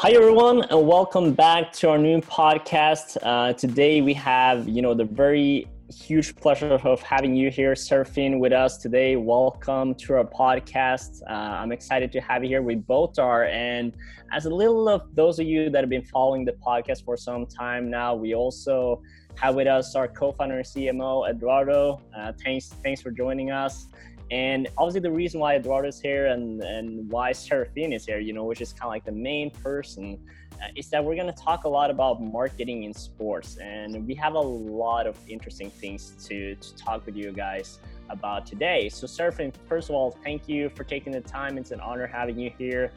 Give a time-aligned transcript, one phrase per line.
[0.00, 3.16] Hi everyone, and welcome back to our new podcast.
[3.20, 8.38] Uh, today we have, you know, the very huge pleasure of having you here surfing
[8.38, 9.16] with us today.
[9.16, 11.20] Welcome to our podcast.
[11.28, 12.62] Uh, I'm excited to have you here.
[12.62, 13.92] We both are, and
[14.32, 17.44] as a little of those of you that have been following the podcast for some
[17.44, 19.02] time now, we also
[19.34, 22.00] have with us our co-founder and CMO Eduardo.
[22.16, 23.88] Uh, thanks, thanks for joining us.
[24.30, 28.32] And obviously, the reason why Eduardo is here and, and why Serafin is here, you
[28.34, 30.18] know, which is kind of like the main person,
[30.60, 33.56] uh, is that we're going to talk a lot about marketing in sports.
[33.56, 37.78] And we have a lot of interesting things to, to talk with you guys
[38.10, 38.90] about today.
[38.90, 41.56] So, Serafin, first of all, thank you for taking the time.
[41.56, 42.92] It's an honor having you here.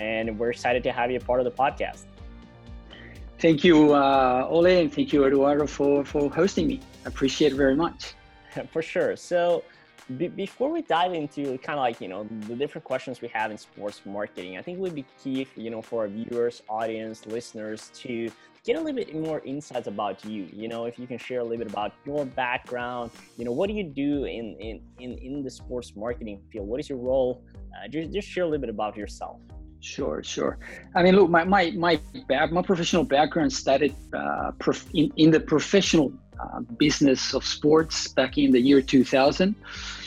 [0.00, 2.06] And we're excited to have you a part of the podcast.
[3.38, 6.80] Thank you, uh, Ole, and thank you, Eduardo, for, for hosting me.
[7.04, 8.14] I appreciate it very much.
[8.72, 9.16] for sure.
[9.16, 9.64] So,
[10.16, 13.50] be- before we dive into kind of like you know the different questions we have
[13.50, 17.26] in sports marketing i think it would be key you know for our viewers audience
[17.26, 18.30] listeners to
[18.64, 20.48] get a little bit more insights about you.
[20.52, 23.68] You know if you can share a little bit about your background you know what
[23.68, 26.68] do you do in in in, in the sports marketing field?
[26.68, 27.42] What is your role?
[27.72, 29.38] Uh, just, just share a little bit about yourself.
[29.80, 30.58] Sure, sure.
[30.94, 35.30] I mean, look, my my my, back, my professional background started uh, prof- in, in
[35.32, 36.12] the professional
[36.42, 39.54] uh, business of sports back in the year 2000.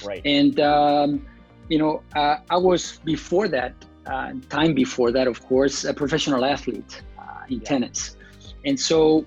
[0.03, 0.21] Right.
[0.25, 1.25] And, um,
[1.69, 3.73] you know, uh, I was before that,
[4.05, 7.69] uh, time before that, of course, a professional athlete uh, in yeah.
[7.69, 8.17] tennis.
[8.65, 9.25] And so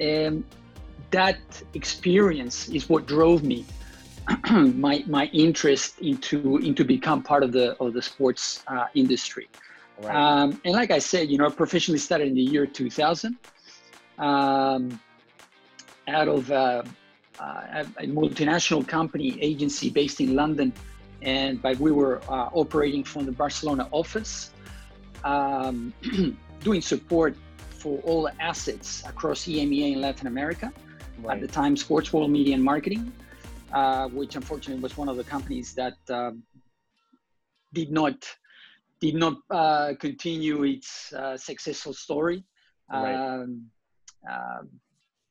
[0.00, 0.44] um,
[1.10, 1.38] that
[1.74, 3.64] experience is what drove me.
[4.50, 9.48] my my interest into into become part of the of the sports uh, industry,
[10.00, 10.14] right.
[10.14, 13.36] um, and like I said, you know, I professionally started in the year 2000.
[14.18, 15.00] Um,
[16.08, 16.82] out of uh,
[17.38, 20.72] uh, a multinational company agency based in London,
[21.22, 24.50] and but we were uh, operating from the Barcelona office,
[25.24, 25.92] um,
[26.60, 27.36] doing support
[27.70, 30.72] for all the assets across EMEA and Latin America.
[31.18, 31.34] Right.
[31.34, 33.12] At the time, Sports World Media and Marketing,
[33.72, 36.42] uh, which unfortunately was one of the companies that um,
[37.72, 38.14] did not
[39.00, 42.44] did not uh, continue its uh, successful story.
[42.90, 43.46] Right.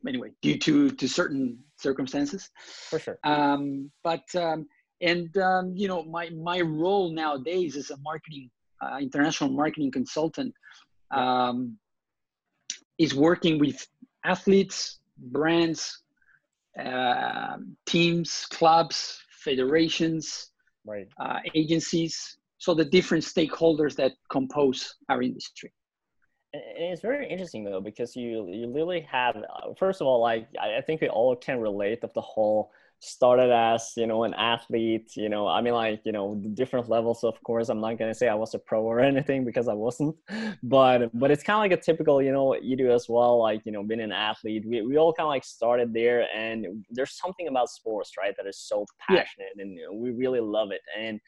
[0.07, 2.49] Anyway due to to certain circumstances.
[2.89, 3.19] For sure.
[3.23, 4.67] Um, but um,
[5.01, 8.49] and um, you know my my role nowadays as a marketing
[8.81, 10.53] uh, international marketing consultant
[11.11, 11.77] um,
[12.97, 13.85] is working with
[14.25, 16.03] athletes brands
[16.79, 20.51] uh, teams clubs federations
[20.85, 21.07] right.
[21.19, 25.71] uh, agencies so the different stakeholders that compose our industry
[26.53, 30.81] it's very interesting though because you you literally have uh, first of all like I
[30.81, 32.71] think we all can relate of the whole
[33.03, 37.23] started as you know an athlete you know i mean like you know different levels
[37.23, 39.73] of course i'm not going to say i was a pro or anything because i
[39.73, 40.15] wasn't
[40.61, 43.39] but but it's kind of like a typical you know what you do as well
[43.39, 46.85] like you know being an athlete we, we all kind of like started there and
[46.91, 49.63] there's something about sports right that is so passionate yeah.
[49.63, 51.19] and we really love it and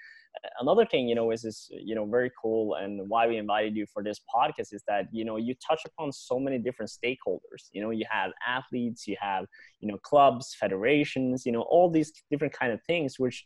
[0.60, 3.86] another thing you know is is you know very cool and why we invited you
[3.94, 7.82] for this podcast is that you know you touch upon so many different stakeholders you
[7.82, 9.46] know you have athletes you have
[9.80, 13.46] you know clubs federations you know all these different kind of things which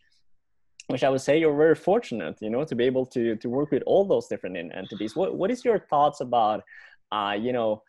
[0.88, 3.72] which I would say you're very fortunate, you know, to be able to to work
[3.72, 5.16] with all those different entities.
[5.16, 6.64] What what is your thoughts about,
[7.12, 7.84] uh, you know,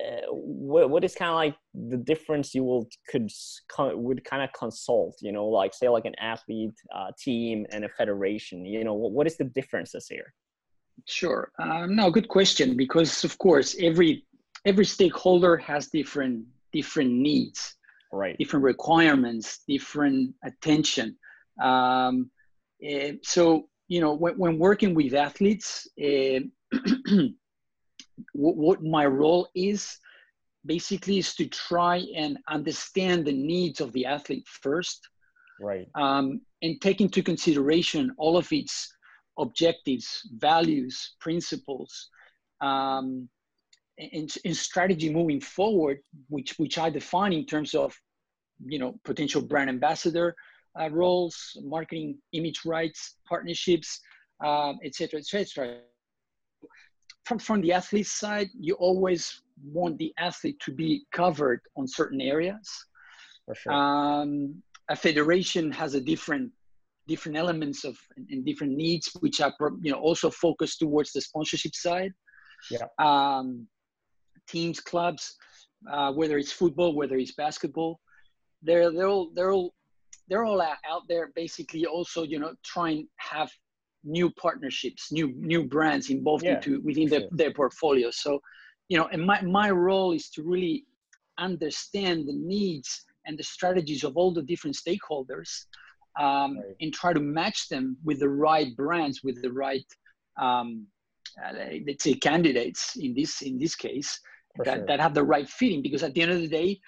[0.00, 1.56] uh, what, what is kind of like
[1.88, 3.28] the difference you will could
[3.94, 7.88] would kind of consult you know like say like an athlete uh, team and a
[7.88, 10.32] federation you know what, what is the differences here?
[11.06, 14.24] Sure um, no good question because of course every
[14.64, 17.76] every stakeholder has different different needs
[18.12, 18.36] right.
[18.38, 21.16] different requirements different attention
[21.62, 22.30] um,
[22.88, 26.40] uh, so you know when, when working with athletes uh,
[28.32, 29.98] what my role is
[30.66, 35.08] basically is to try and understand the needs of the athlete first
[35.60, 35.88] right.
[35.94, 38.92] um, and take into consideration all of its
[39.38, 42.08] objectives values principles
[42.60, 43.28] um,
[43.98, 47.94] and, and, strategy moving forward which which i define in terms of
[48.66, 50.34] you know potential brand ambassador
[50.78, 54.00] uh, roles marketing image rights partnerships
[54.42, 55.82] etc um, etc et
[57.24, 62.20] from, from the athlete side, you always want the athlete to be covered on certain
[62.20, 62.68] areas.
[63.46, 63.72] For sure.
[63.72, 66.50] Um, a federation has a different
[67.06, 71.74] different elements of and different needs, which are you know also focused towards the sponsorship
[71.74, 72.12] side.
[72.70, 72.86] Yeah.
[72.98, 73.66] Um,
[74.48, 75.36] teams, clubs,
[75.90, 78.00] uh, whether it's football, whether it's basketball,
[78.62, 79.74] they're they're all they're all
[80.28, 83.50] they're all out there basically also you know trying have
[84.04, 87.28] new partnerships, new new brands involved yeah, into within sure.
[87.32, 88.10] their portfolio.
[88.10, 88.40] So,
[88.88, 90.86] you know, and my my role is to really
[91.38, 95.66] understand the needs and the strategies of all the different stakeholders
[96.18, 96.76] um, right.
[96.80, 99.84] and try to match them with the right brands, with the right,
[100.40, 100.86] um,
[101.44, 101.52] uh,
[101.86, 104.18] let's say, candidates in this in this case
[104.64, 104.86] that, sure.
[104.86, 105.82] that have the right fitting.
[105.82, 106.80] Because at the end of the day,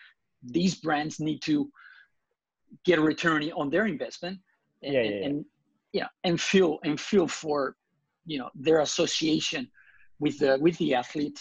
[0.42, 1.70] these brands need to
[2.84, 4.38] get a return on their investment
[4.82, 5.26] and, yeah, yeah, yeah.
[5.26, 5.44] and
[5.92, 7.76] yeah and feel and feel for
[8.24, 9.70] you know their association
[10.18, 11.40] with the with the athlete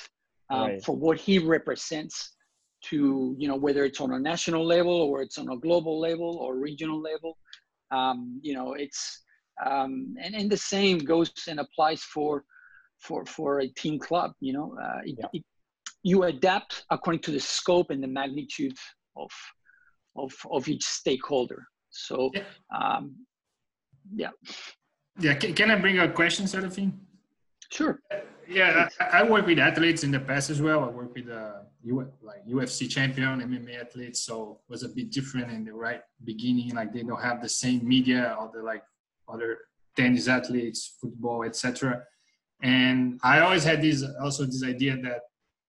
[0.50, 0.84] um, right.
[0.84, 2.34] for what he represents
[2.82, 6.38] to you know whether it's on a national level or it's on a global level
[6.38, 7.38] or regional level
[7.92, 9.24] um, you know it's
[9.66, 12.44] um, and, and the same goes and applies for
[13.00, 15.28] for for a team club you know uh, it, yeah.
[15.34, 15.44] it,
[16.04, 18.78] you adapt according to the scope and the magnitude
[19.16, 19.30] of
[20.16, 22.44] of of each stakeholder so yeah.
[22.76, 23.16] Um,
[24.14, 24.30] yeah.
[25.20, 26.94] Yeah can, can i bring a question Serafin?
[27.70, 28.00] sure.
[28.48, 30.84] Yeah I, I, work with athletes in the past as well.
[30.84, 31.62] I work with uh
[32.22, 36.76] like ufc champion mma athletes so it was a bit different in the right beginning
[36.76, 38.84] like they don't have the same media or the like
[39.28, 39.58] other
[39.96, 42.04] tennis athletes football etc
[42.62, 45.22] and i always had this also this idea that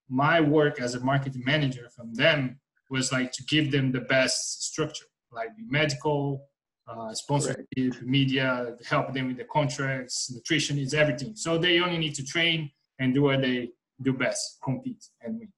[0.08, 2.58] my work as a marketing manager from them
[2.90, 6.46] was like to give them the best structure like the medical
[6.88, 8.02] uh, sponsorship, right.
[8.02, 11.34] media, help them with the contracts, nutrition is everything.
[11.36, 13.70] So they only need to train and do what they
[14.02, 15.52] do best, compete and win.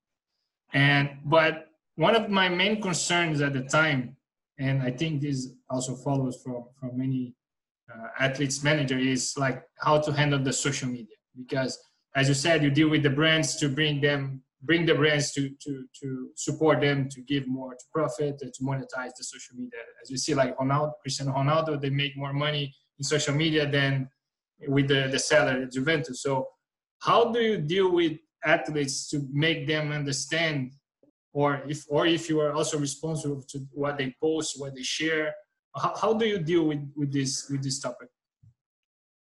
[0.73, 4.17] And but one of my main concerns at the time,
[4.59, 7.35] and I think this also follows from from many
[7.93, 11.79] uh, athletes manager, is like how to handle the social media because
[12.17, 15.51] as you said, you deal with the brands to bring them bring the brands to
[15.65, 19.81] to to support them to give more to profit to monetize the social media.
[20.03, 24.09] As we see like ronaldo cristiano ronaldo they make more money in social media than
[24.69, 26.23] with the the seller at juventus.
[26.23, 26.49] So
[27.01, 28.15] how do you deal with
[28.45, 30.73] athletes to make them understand
[31.33, 35.35] or if or if you are also responsible to what they post what they share?
[35.77, 38.09] How, how do you deal with with this with this topic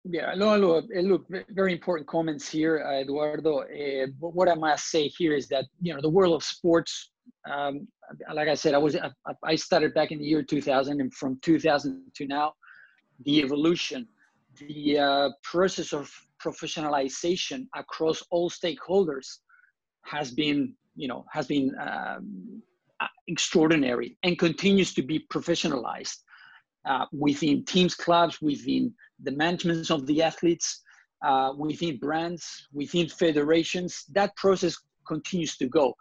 [0.03, 3.59] yeah, no, look, eh, look, very important comments here, uh, Eduardo.
[3.59, 7.11] Uh, what I must say here is that you know the world of sports.
[7.49, 7.87] Um,
[8.33, 8.97] like I said, I was
[9.43, 12.53] I started back in the year 2000, and from 2000 to now,
[13.25, 14.07] the evolution,
[14.57, 16.11] the uh, process of
[16.43, 19.27] professionalization across all stakeholders
[20.05, 22.61] has been you know has been um,
[23.27, 26.17] extraordinary and continues to be professionalized
[26.85, 28.93] uh, within teams, clubs, within
[29.23, 30.81] the management of the athletes,
[31.23, 34.05] uh, within brands, within federations.
[34.11, 34.75] That process
[35.07, 35.93] continues to go.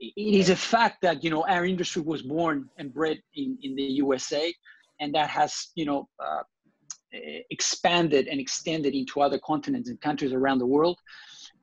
[0.00, 3.76] It is a fact that you know our industry was born and bred in, in
[3.76, 4.52] the USA,
[5.00, 6.42] and that has you know uh,
[7.50, 10.98] expanded and extended into other continents and countries around the world.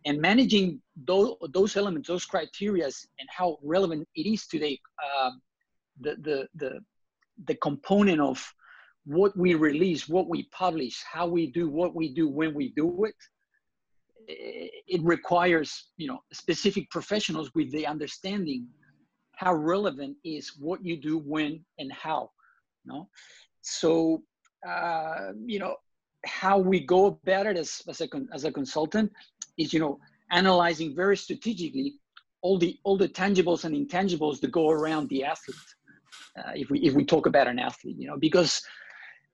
[0.05, 5.41] And managing those, those elements, those criteria, and how relevant it is today, um,
[5.99, 6.79] the, the, the,
[7.45, 8.53] the component of
[9.05, 13.05] what we release, what we publish, how we do what we do when we do
[13.05, 13.15] it,
[14.27, 18.67] it requires you know specific professionals with the understanding
[19.35, 22.29] how relevant is what you do when and how.
[22.83, 23.09] You know?
[23.61, 24.21] So
[24.67, 25.75] uh, you know
[26.25, 29.11] how we go about it as, as a as a consultant
[29.57, 29.99] is you know
[30.31, 31.95] analyzing very strategically
[32.41, 35.57] all the all the tangibles and intangibles that go around the athlete
[36.39, 38.61] uh, if we if we talk about an athlete you know because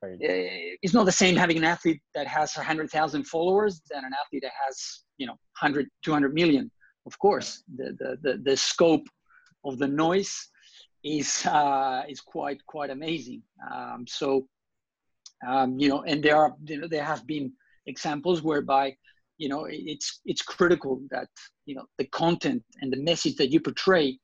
[0.01, 0.13] right.
[0.13, 4.43] Uh, it's not the same having an athlete that has 100000 followers than an athlete
[4.43, 6.71] that has you know 100 200 million.
[7.05, 9.07] Of course the the the, the scope
[9.63, 10.49] of the noise
[11.03, 13.41] is uh, is quite quite amazing.
[13.71, 14.47] Um, so
[15.47, 17.53] um, you know and there are you know there have been
[17.85, 18.95] examples whereby
[19.37, 21.29] you know it's it's critical that
[21.65, 24.17] you know the content and the message that you portray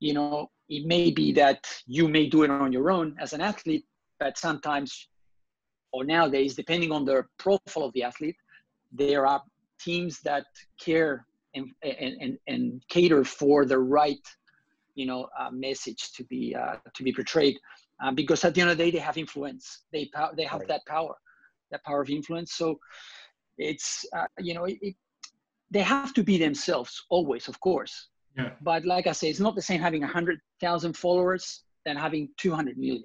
[0.00, 3.40] you know it may be that you may do it on your own as an
[3.40, 3.84] athlete,
[4.20, 5.08] but sometimes,
[5.92, 8.36] or nowadays, depending on the profile of the athlete,
[8.92, 9.42] there are
[9.80, 10.44] teams that
[10.80, 14.26] care and, and, and cater for the right,
[14.94, 17.56] you know, uh, message to be uh, to be portrayed,
[18.02, 19.84] uh, because at the end of the day, they have influence.
[19.92, 20.68] They they have right.
[20.68, 21.14] that power,
[21.70, 22.54] that power of influence.
[22.54, 22.78] So
[23.56, 24.96] it's uh, you know it, it,
[25.70, 28.08] they have to be themselves always, of course.
[28.36, 28.50] Yeah.
[28.62, 33.04] But like I say, it's not the same having 100,000 followers than having 200 million.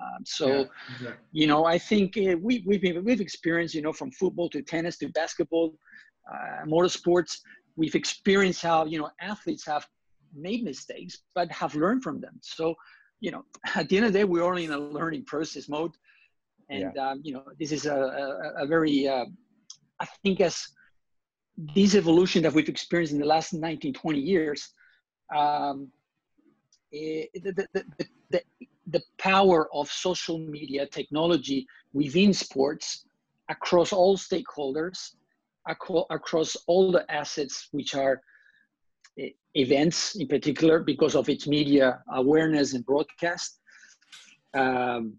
[0.00, 0.64] Um, so, yeah,
[0.96, 1.24] exactly.
[1.30, 4.98] you know, I think uh, we, we've, we've experienced, you know, from football to tennis
[4.98, 5.74] to basketball,
[6.32, 7.38] uh, motorsports,
[7.76, 9.86] we've experienced how, you know, athletes have
[10.34, 12.38] made mistakes, but have learned from them.
[12.42, 12.74] So,
[13.20, 15.92] you know, at the end of the day, we're only in a learning process mode.
[16.70, 17.10] And yeah.
[17.10, 19.26] um, you know, this is a, a, a very, uh,
[20.00, 20.66] I think, as
[21.56, 24.70] this evolution that we've experienced in the last 19, 20 years,
[25.34, 25.88] um,
[26.90, 28.42] the, the, the, the,
[28.88, 33.04] the power of social media technology within sports
[33.48, 35.14] across all stakeholders,
[36.10, 38.20] across all the assets which are
[39.54, 43.58] events in particular because of its media awareness and broadcast
[44.54, 45.14] um,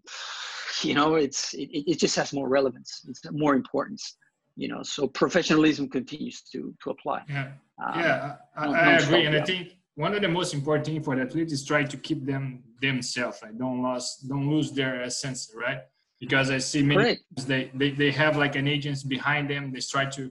[0.82, 4.16] you know it's it, it just has more relevance it's more importance
[4.56, 7.22] you know so professionalism continues to to apply.
[7.28, 7.52] Yeah.
[7.84, 11.16] Um, yeah i, I agree and i think one of the most important thing for
[11.16, 15.52] the athletes is try to keep them themselves right don't lose don't lose their essence
[15.56, 15.80] right?
[16.20, 20.06] Because i see many they, they they have like an agent behind them they try
[20.06, 20.30] to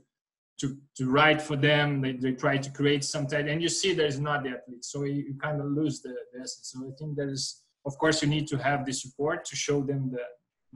[0.59, 4.19] to to write for them they, they try to create something and you see there's
[4.19, 7.15] not the athlete so you, you kind of lose the, the essence so i think
[7.17, 10.23] there's of course you need to have the support to show them the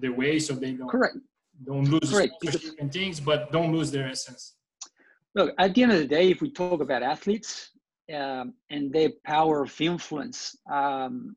[0.04, 1.18] the way so they don't correct
[1.66, 2.34] don't lose correct.
[2.92, 4.56] things but don't lose their essence
[5.36, 7.72] look at the end of the day if we talk about athletes
[8.14, 11.36] um, and their power of influence um,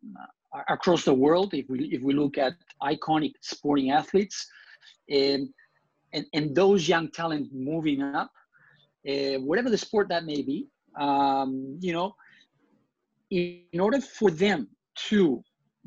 [0.69, 4.47] across the world if we if we look at iconic sporting athletes
[5.13, 5.53] um,
[6.13, 8.31] and, and those young talent moving up
[9.09, 10.67] uh, whatever the sport that may be
[10.99, 12.15] um, you know
[13.31, 15.43] in order for them to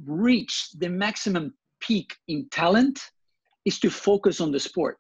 [0.06, 3.00] reach the maximum peak in talent
[3.66, 4.98] is to focus on the sport.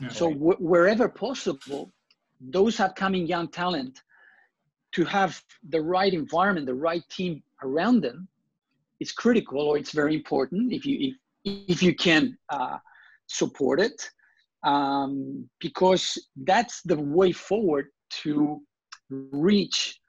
[0.00, 0.60] Yeah, so right.
[0.60, 1.92] wherever possible,
[2.40, 4.00] those upcoming young talent
[4.92, 8.28] to have the right environment, the right team around them,
[9.00, 11.12] is critical or it's very important if you
[11.44, 12.78] if, if you can uh,
[13.26, 14.10] support it,
[14.62, 17.86] um, because that's the way forward
[18.22, 18.60] to
[19.10, 20.00] reach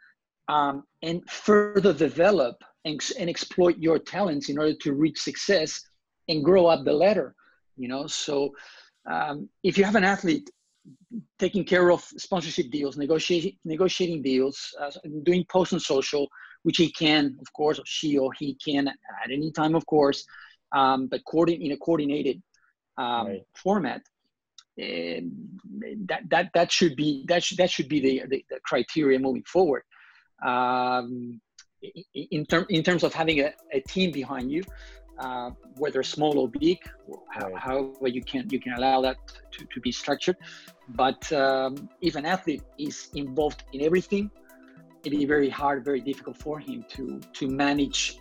[0.48, 5.82] um, and further develop and, and exploit your talents in order to reach success
[6.30, 7.36] and grow up the ladder
[7.78, 8.52] you know so
[9.10, 10.50] um, if you have an athlete
[11.38, 14.92] taking care of sponsorship deals negotiating negotiating deals uh,
[15.24, 16.28] doing posts on social
[16.64, 20.26] which he can of course or she or he can at any time of course
[20.74, 22.42] um, but in a coordinated
[22.98, 23.42] um, right.
[23.56, 24.02] format
[24.82, 25.32] um,
[26.06, 29.44] that that that should be that should that should be the, the, the criteria moving
[29.44, 29.84] forward
[30.46, 31.42] um,
[32.14, 34.64] in, term, in terms of having a, a team behind you,
[35.20, 36.80] uh, whether small or big,
[37.30, 39.18] how, however you can you can allow that
[39.52, 40.38] to, to be structured.
[40.90, 44.30] But um, if an athlete is involved in everything,
[45.04, 48.20] it'd be very hard, very difficult for him to to manage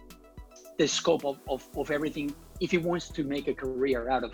[0.79, 4.33] the scope of, of, of everything if he wants to make a career out of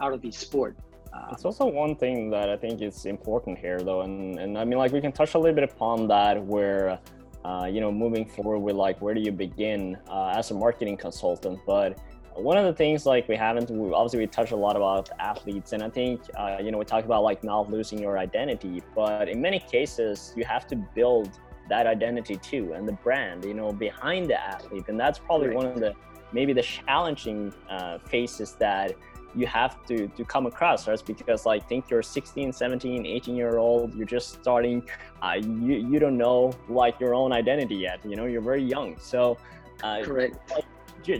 [0.00, 0.76] out of his sport.
[1.12, 4.64] Uh, it's also one thing that I think is important here, though, and, and I
[4.64, 6.98] mean, like we can touch a little bit upon that, where
[7.44, 10.96] uh, you know, moving forward with like where do you begin uh, as a marketing
[10.96, 11.60] consultant.
[11.66, 11.98] But
[12.34, 15.72] one of the things like we haven't, we, obviously we touched a lot about athletes,
[15.72, 19.28] and I think uh, you know we talk about like not losing your identity, but
[19.28, 23.72] in many cases you have to build that identity too and the brand, you know,
[23.72, 25.56] behind the athlete, and that's probably right.
[25.56, 25.94] one of the
[26.32, 28.92] maybe the challenging uh, faces that
[29.34, 31.02] you have to to come across right?
[31.06, 34.88] Because like think you're 16 17 18 year old you're just starting
[35.22, 38.98] uh, you you don't know like your own identity yet you know you're very young.
[38.98, 39.38] So
[39.82, 40.36] uh, correct.
[40.50, 40.64] like,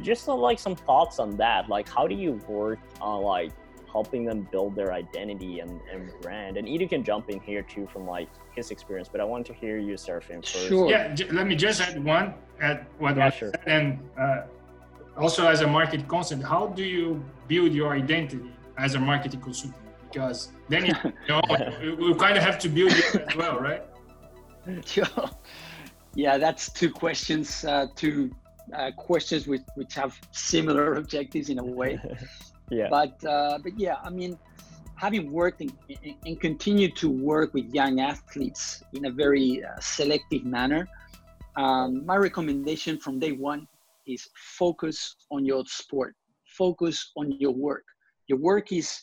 [0.02, 1.68] just uh, like some thoughts on that.
[1.68, 3.52] Like how do you work on like
[3.90, 6.56] helping them build their identity and, and brand?
[6.56, 9.54] And Edu can jump in here too from like his experience but i want to
[9.54, 10.68] hear you Serafin first.
[10.68, 10.90] Sure.
[10.90, 13.50] Yeah j- let me just add one at what yeah, I sure.
[13.50, 14.42] said and uh,
[15.16, 19.80] also as a market consultant, how do you build your identity as a marketing consultant?
[20.10, 21.42] Because then you, you know
[21.82, 23.82] you kind of have to build it as well, right?
[26.14, 28.30] yeah, that's two questions, uh, two
[28.74, 32.00] uh, questions which, which have similar objectives in a way.
[32.70, 32.88] yeah.
[32.90, 34.38] But uh, but yeah, I mean,
[34.96, 39.78] having worked in, in, and continue to work with young athletes in a very uh,
[39.80, 40.88] selective manner,
[41.56, 43.66] um, my recommendation from day one
[44.06, 46.14] is focus on your sport,
[46.46, 47.84] focus on your work.
[48.28, 49.02] Your work is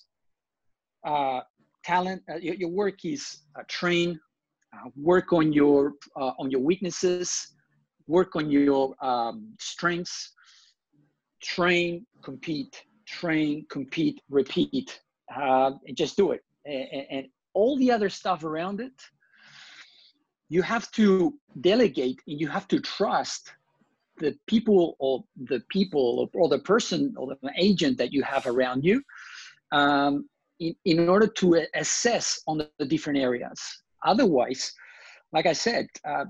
[1.05, 1.41] uh,
[1.83, 2.21] talent.
[2.31, 4.19] Uh, your, your, work is uh, train.
[4.73, 7.55] Uh, work on your uh, on your weaknesses.
[8.07, 10.33] Work on your um, strengths.
[11.41, 12.83] Train, compete.
[13.05, 14.99] Train, compete, repeat.
[15.35, 16.41] Uh, and just do it.
[16.65, 18.93] And, and all the other stuff around it,
[20.49, 23.53] you have to delegate and you have to trust
[24.19, 28.83] the people or the people or, the person or the agent that you have around
[28.83, 29.01] you
[29.71, 30.27] um,
[30.59, 33.59] in, in order to assess on the, different areas.
[34.05, 34.71] Otherwise,
[35.31, 36.25] like I said, uh,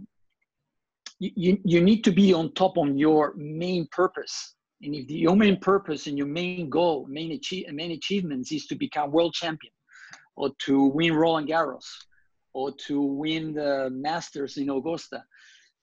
[1.19, 5.59] you, you need to be on top on your main purpose And if your main
[5.59, 9.73] purpose and your main goal, main achieve, main achievements is to become world champion,
[10.35, 11.85] or to win Roland Garros,
[12.53, 15.23] or to win the Masters in Augusta,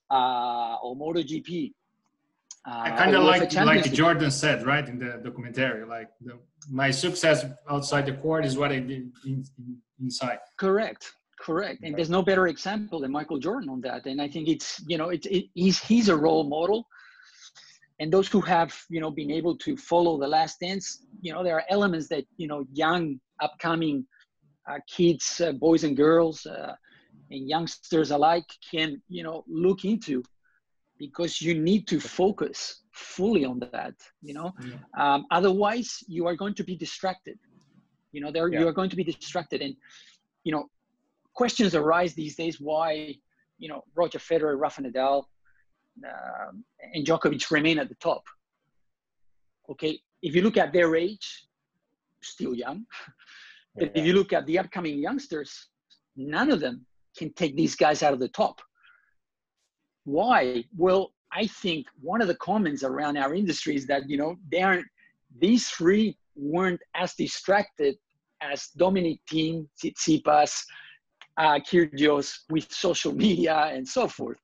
[0.09, 1.73] uh, or MotoGP.
[2.67, 6.37] Uh, kind of like like Jordan said, right in the documentary, like the,
[6.69, 10.39] my success outside the court is what I did in, in, inside.
[10.57, 11.79] Correct, correct.
[11.83, 14.05] And there's no better example than Michael Jordan on that.
[14.05, 16.85] And I think it's you know it's it, he's he's a role model.
[18.01, 21.45] And those who have you know been able to follow the last dance, you know
[21.45, 24.05] there are elements that you know young upcoming
[24.69, 26.75] uh, kids, uh, boys and girls, uh,
[27.31, 30.21] and youngsters alike can you know look into
[30.97, 34.75] because you need to focus fully on that you know yeah.
[34.97, 37.37] um, otherwise you are going to be distracted
[38.11, 38.59] you know there yeah.
[38.59, 39.75] you are going to be distracted and
[40.43, 40.69] you know
[41.33, 43.15] questions arise these days why
[43.59, 45.23] you know roger federer rafa nadal
[46.05, 46.63] um,
[46.93, 48.23] and djokovic remain at the top
[49.69, 51.47] okay if you look at their age
[52.21, 52.85] still young
[53.75, 54.01] but yeah.
[54.01, 55.67] if you look at the upcoming youngsters
[56.15, 56.85] none of them
[57.15, 58.61] can take these guys out of the top
[60.07, 60.63] why?
[60.77, 64.61] Well, I think one of the comments around our industry is that, you know, they
[64.61, 64.85] aren't,
[65.37, 67.97] these three weren't as distracted
[68.41, 70.63] as Dominic Thiem, Tsitsipas,
[71.35, 74.39] uh, Kyrgios with social media and so forth.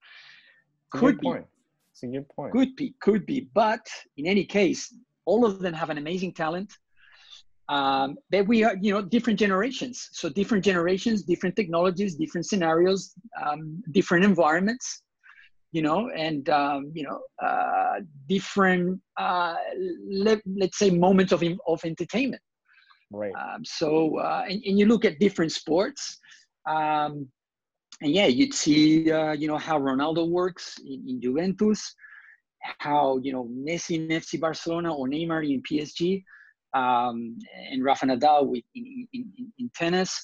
[0.91, 1.27] Could be.
[1.27, 1.45] Point.
[1.93, 2.51] It's a good point.
[2.51, 3.47] Could be, could be.
[3.53, 4.93] But in any case,
[5.23, 6.73] all of them have an amazing talent.
[7.69, 10.09] Um, that we are, you know, different generations.
[10.11, 15.02] So different generations, different technologies, different scenarios, um, different environments
[15.73, 17.99] you know, and um, you know, uh,
[18.29, 19.55] different uh,
[20.07, 22.41] let, let's say moments of of entertainment.
[23.11, 23.33] Right.
[23.33, 26.19] Um, so uh, and, and you look at different sports,
[26.69, 27.27] um,
[28.01, 31.95] and yeah, you'd see uh, you know how Ronaldo works in, in Juventus,
[32.77, 36.23] how you know Messi in FC Barcelona or Neymar in PSG,
[36.75, 37.35] um,
[37.71, 40.23] and Rafa Nadal with in, in, in tennis.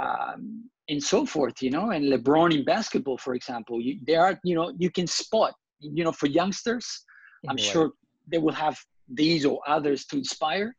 [0.00, 4.38] Um, and so forth, you know, and LeBron in basketball, for example, you, there are,
[4.44, 7.04] you know, you can spot, you know, for youngsters,
[7.48, 7.64] I'm right.
[7.64, 7.92] sure
[8.26, 8.78] they will have
[9.08, 10.74] these or others to inspire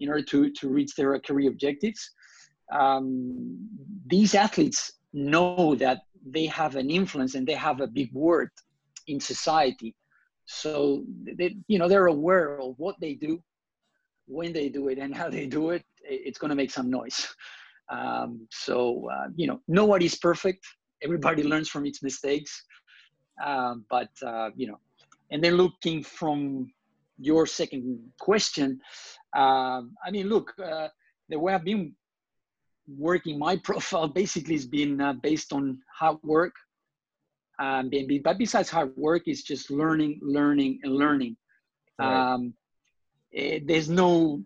[0.00, 2.10] in order to, to reach their career objectives.
[2.72, 3.68] Um,
[4.06, 8.50] these athletes know that they have an influence and they have a big word
[9.06, 9.94] in society.
[10.46, 13.42] So they, you know, they're aware of what they do,
[14.26, 15.84] when they do it, and how they do it.
[16.02, 17.26] It's going to make some noise.
[17.88, 20.64] Um, so, uh, you know, nobody's perfect.
[21.02, 22.64] Everybody learns from its mistakes.
[23.44, 24.78] Um, but, uh, you know,
[25.30, 26.72] and then looking from
[27.18, 28.80] your second question,
[29.36, 30.88] um, I mean, look, uh,
[31.28, 31.94] the way I've been
[32.88, 36.54] working my profile basically has been uh, based on hard work.
[37.58, 37.90] Um,
[38.22, 41.36] but besides hard work, it's just learning, learning, and learning.
[41.98, 42.34] Right.
[42.34, 42.52] Um,
[43.32, 44.42] it, eh, there's no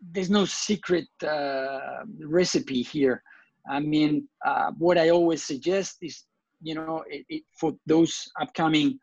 [0.00, 3.22] there's no secret uh, recipe here.
[3.68, 6.24] I mean, uh, what I always suggest is,
[6.62, 8.98] you know, it, it, for those upcoming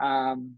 [0.00, 0.54] um,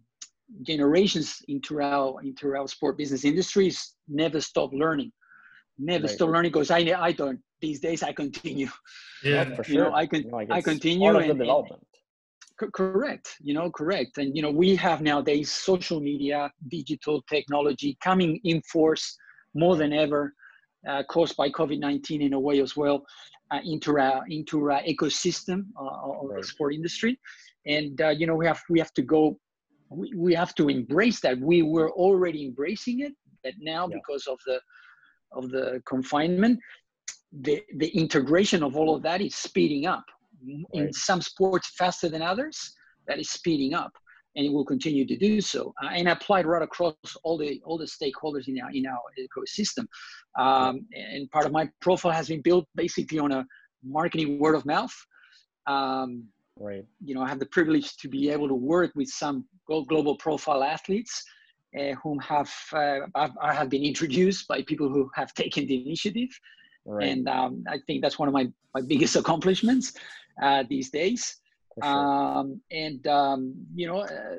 [0.63, 5.13] generations into our into our sport business industries, never stop learning.
[5.79, 6.15] Never right.
[6.15, 8.03] stop learning because I I don't these days.
[8.03, 8.69] I continue.
[9.23, 9.75] Yeah, for sure.
[9.75, 11.81] You know, I can no, I continue part of and, the development.
[11.83, 11.83] And,
[12.73, 18.41] correct you know correct and you know we have nowadays social media digital technology coming
[18.45, 19.19] in force
[19.57, 20.35] more than ever,
[20.89, 23.05] uh, caused by COVID-19 in a way as well,
[23.51, 26.41] uh, into our into our ecosystem uh, of right.
[26.41, 27.19] the sport industry,
[27.67, 29.39] and uh, you know we have we have to go,
[29.89, 31.39] we, we have to embrace that.
[31.39, 33.97] We were already embracing it, but now yeah.
[33.97, 34.61] because of the
[35.33, 36.59] of the confinement,
[37.33, 40.05] the the integration of all of that is speeding up.
[40.45, 40.85] Right.
[40.87, 42.75] In some sports faster than others,
[43.07, 43.93] that is speeding up
[44.37, 46.95] and it will continue to do so uh, and applied right across
[47.25, 49.87] all the all the stakeholders in our in our ecosystem.
[50.39, 53.45] Um, and part of my profile has been built basically on a
[53.83, 54.95] marketing word of mouth.
[55.67, 56.85] Um, right.
[57.05, 60.63] you know i have the privilege to be able to work with some global profile
[60.63, 61.25] athletes
[61.79, 63.01] uh, whom have uh,
[63.49, 66.31] I have been introduced by people who have taken the initiative.
[66.89, 67.09] Right.
[67.09, 68.47] and um, i think that's one of my,
[68.77, 69.93] my biggest accomplishments
[70.41, 71.41] uh, these days
[71.83, 71.93] Sure.
[71.93, 74.37] Um, and um, you know uh,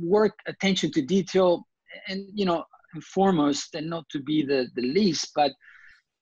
[0.00, 1.64] work attention to detail
[2.08, 5.52] and you know and foremost and not to be the the least but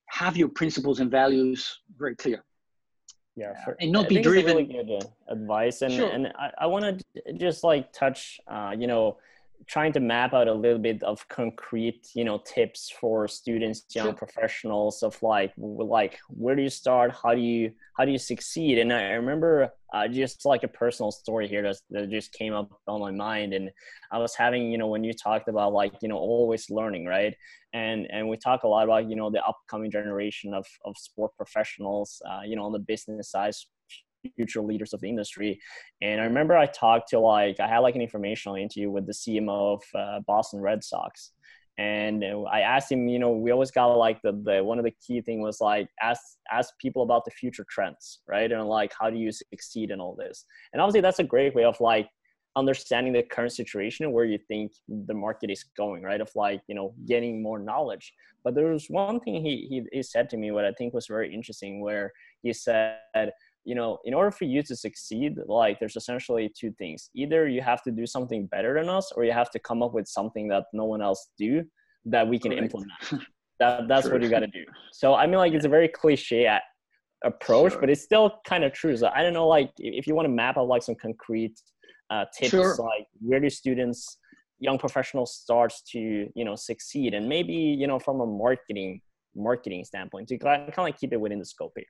[0.09, 2.43] have your principles and values very clear
[3.35, 6.11] yeah uh, and not I be driven really good uh, advice and sure.
[6.11, 9.17] and i, I want to just like touch uh, you know
[9.67, 14.07] trying to map out a little bit of concrete you know tips for students young
[14.07, 14.13] sure.
[14.13, 17.13] professionals of like like where do you start?
[17.21, 18.77] How do you how do you succeed?
[18.77, 22.69] And i remember uh, just like a personal story here that, that just came up
[22.87, 23.53] on my mind.
[23.53, 23.69] And
[24.11, 27.35] i was having you know when you talked about like you know always learning right?
[27.73, 31.31] And and we talk a lot about you know the upcoming generation of of sport
[31.37, 33.53] professionals uh, you know on the business side
[34.35, 35.59] future leaders of the industry.
[36.01, 39.13] And I remember I talked to like I had like an informational interview with the
[39.13, 41.31] CMO of uh, Boston Red Sox,
[41.77, 44.93] and I asked him, you know, we always got like the, the one of the
[45.05, 48.49] key thing was like ask ask people about the future trends, right?
[48.49, 50.45] And like how do you succeed in all this?
[50.71, 52.07] And obviously that's a great way of like
[52.55, 56.21] understanding the current situation and where you think the market is going, right?
[56.21, 58.13] Of like, you know, getting more knowledge.
[58.43, 61.07] But there was one thing he, he, he said to me, what I think was
[61.07, 62.99] very interesting, where he said,
[63.65, 67.09] you know, in order for you to succeed, like there's essentially two things.
[67.15, 69.93] Either you have to do something better than us, or you have to come up
[69.93, 71.63] with something that no one else do
[72.05, 72.63] that we can Correct.
[72.63, 72.91] implement.
[73.59, 74.63] that that's what you got to do.
[74.93, 76.59] So I mean, like it's a very cliche
[77.23, 77.81] approach, sure.
[77.81, 78.95] but it's still kind of true.
[78.95, 81.59] So I don't know, like if you want to map out like some concrete
[82.11, 82.75] uh, tips, sure.
[82.77, 84.19] like where do students,
[84.59, 85.99] young professionals, starts to
[86.35, 89.01] you know succeed, and maybe you know from a marketing
[89.35, 91.85] marketing standpoint to kind of like keep it within the scope here.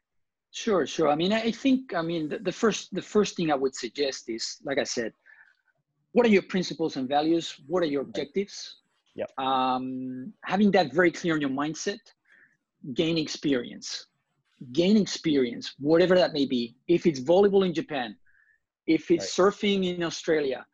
[0.55, 1.09] Sure, sure.
[1.09, 4.29] I mean, I think, I mean, the, the, first, the first thing I would suggest
[4.29, 5.11] is, like I said,
[6.13, 7.59] what are your principles and values?
[7.67, 8.77] What are your objectives?
[9.15, 9.25] Yeah.
[9.37, 11.99] Um, having that very clear in your mindset,
[12.93, 14.07] gain experience,
[14.71, 16.77] gain experience, whatever that may be.
[16.87, 18.15] If it's volleyball in Japan,
[18.87, 19.51] if it's right.
[19.51, 20.65] surfing in Australia,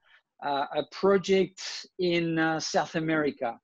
[0.45, 3.59] uh, a project in uh, South America,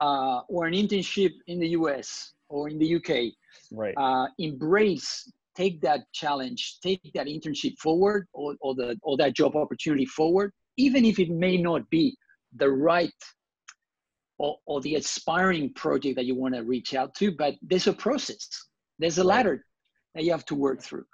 [0.00, 3.34] uh, or an internship in the US or in the UK,
[3.72, 3.94] right.
[3.96, 9.56] Uh, embrace take that challenge take that internship forward or, or the or that job
[9.56, 12.16] opportunity forward even if it may not be
[12.56, 13.12] the right
[14.38, 17.92] or, or the aspiring project that you want to reach out to but there's a
[17.92, 18.48] process.
[18.98, 19.64] There's a ladder
[20.14, 21.04] that you have to work through.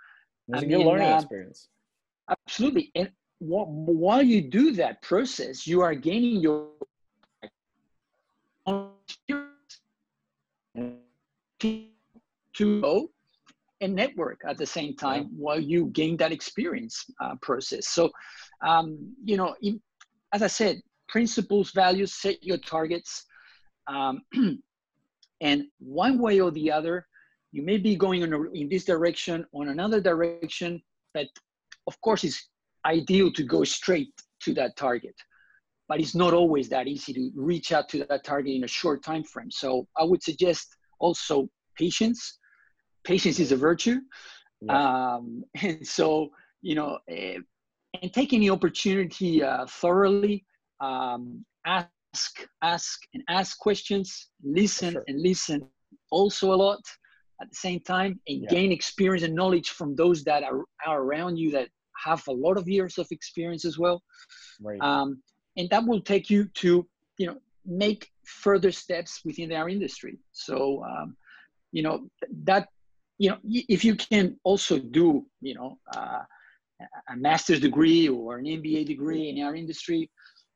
[0.48, 1.68] There's I a good mean, learning uh, experience.
[2.30, 2.92] absolutely.
[2.94, 6.68] And while you do that process you are gaining your
[12.54, 13.08] to go
[13.80, 15.36] and network at the same time yeah.
[15.36, 17.88] while you gain that experience uh, process.
[17.88, 18.10] So,
[18.66, 19.80] um, you know, in,
[20.32, 23.24] as I said, principles, values, set your targets.
[23.86, 24.22] Um,
[25.40, 27.06] and one way or the other,
[27.52, 31.26] you may be going in, a, in this direction or another direction, but
[31.86, 32.48] of course, it's
[32.86, 35.14] ideal to go straight to that target.
[35.88, 39.04] But it's not always that easy to reach out to that target in a short
[39.04, 39.50] time frame.
[39.50, 42.38] So I would suggest also patience
[43.04, 44.00] patience is a virtue.
[44.60, 45.14] Yeah.
[45.14, 46.30] Um, and so,
[46.62, 47.40] you know, uh,
[48.02, 50.44] and taking the opportunity uh, thoroughly,
[50.80, 51.88] um, ask,
[52.62, 55.04] ask, and ask questions, listen sure.
[55.06, 55.68] and listen
[56.10, 56.80] also a lot
[57.40, 58.48] at the same time, and yeah.
[58.48, 61.68] gain experience and knowledge from those that are, are around you that
[62.04, 64.02] have a lot of years of experience as well.
[64.60, 64.80] Right.
[64.80, 65.22] Um,
[65.56, 66.86] and that will take you to,
[67.18, 70.18] you know, make further steps within our industry.
[70.32, 71.16] So, um,
[71.72, 72.08] you know,
[72.44, 72.68] that
[73.18, 76.20] you know, if you can also do, you know, uh,
[77.08, 80.10] a master's degree or an MBA degree in our industry,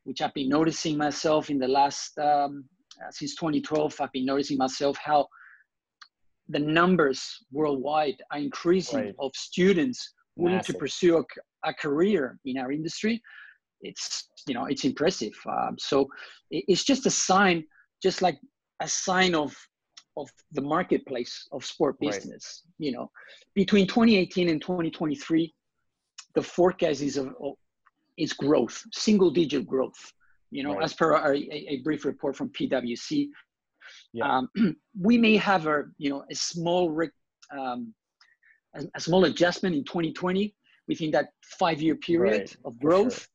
[0.04, 2.64] which I've been noticing myself in the last, um,
[3.00, 5.28] uh, since 2012, I've been noticing myself how
[6.48, 9.14] the numbers worldwide are increasing right.
[9.20, 10.74] of students willing Massive.
[10.74, 13.20] to pursue a, a, career in our industry.
[13.82, 15.34] It's, you know, it's impressive.
[15.46, 16.08] Um, so
[16.50, 17.64] it's just a sign,
[18.02, 18.38] just like
[18.80, 19.54] a sign of
[20.18, 22.62] of the marketplace of sport business.
[22.64, 22.86] Right.
[22.86, 23.10] You know,
[23.54, 25.54] between 2018 and 2023,
[26.34, 27.34] the forecast is of
[28.16, 30.12] is growth, single digit growth.
[30.50, 30.84] You know, right.
[30.84, 33.28] as per our, a, a, brief report from PwC,
[34.12, 34.38] yeah.
[34.38, 34.48] um,
[35.00, 36.84] we may have a you know a small
[37.56, 37.94] um,
[38.74, 40.54] a, a, small adjustment in 2020
[40.86, 41.28] within that
[41.58, 42.56] five year period right.
[42.64, 43.18] of growth.
[43.18, 43.28] Sure.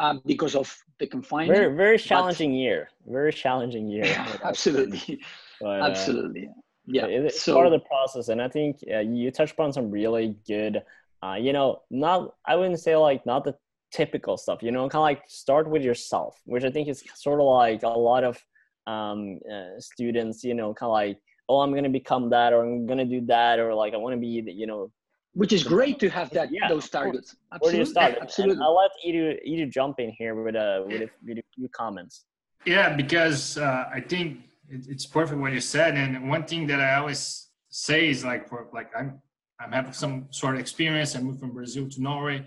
[0.00, 1.58] Um, because of the confinement.
[1.58, 2.88] Very, very challenging but, year.
[3.04, 4.04] Very challenging year.
[4.14, 5.20] Yeah, absolutely.
[5.60, 6.48] But, uh, Absolutely.
[6.86, 7.06] Yeah.
[7.06, 8.28] It's so, part of the process.
[8.28, 10.82] And I think uh, you touched upon some really good,
[11.22, 13.54] uh, you know, not, I wouldn't say like not the
[13.92, 17.40] typical stuff, you know, kind of like start with yourself, which I think is sort
[17.40, 18.38] of like a lot of
[18.86, 21.18] um, uh, students, you know, kind of like,
[21.48, 23.96] oh, I'm going to become that or I'm going to do that or like I
[23.96, 24.90] want to be, you know,
[25.34, 27.36] which is great to have that yeah, those targets.
[27.52, 27.66] Absolutely.
[27.66, 28.18] Where do you start?
[28.20, 28.54] Absolutely.
[28.54, 31.68] And I'll let Edu, Edu jump in here with a, with a, with a few
[31.68, 32.24] comments.
[32.64, 34.38] Yeah, because uh, I think
[34.70, 35.96] it's perfect what you said.
[35.96, 39.20] And one thing that I always say is like for like I'm
[39.60, 41.16] I'm having some sort of experience.
[41.16, 42.44] I moved from Brazil to Norway,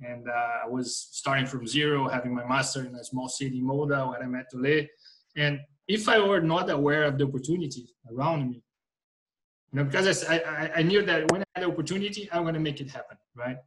[0.00, 3.90] and uh, I was starting from zero, having my master in a small city, Molde,
[3.90, 4.88] where I met Ole.
[5.36, 8.62] And if I were not aware of the opportunity around me,
[9.72, 12.54] you know, because I, I, I knew that when I had the opportunity, I'm going
[12.54, 13.58] to make it happen, right?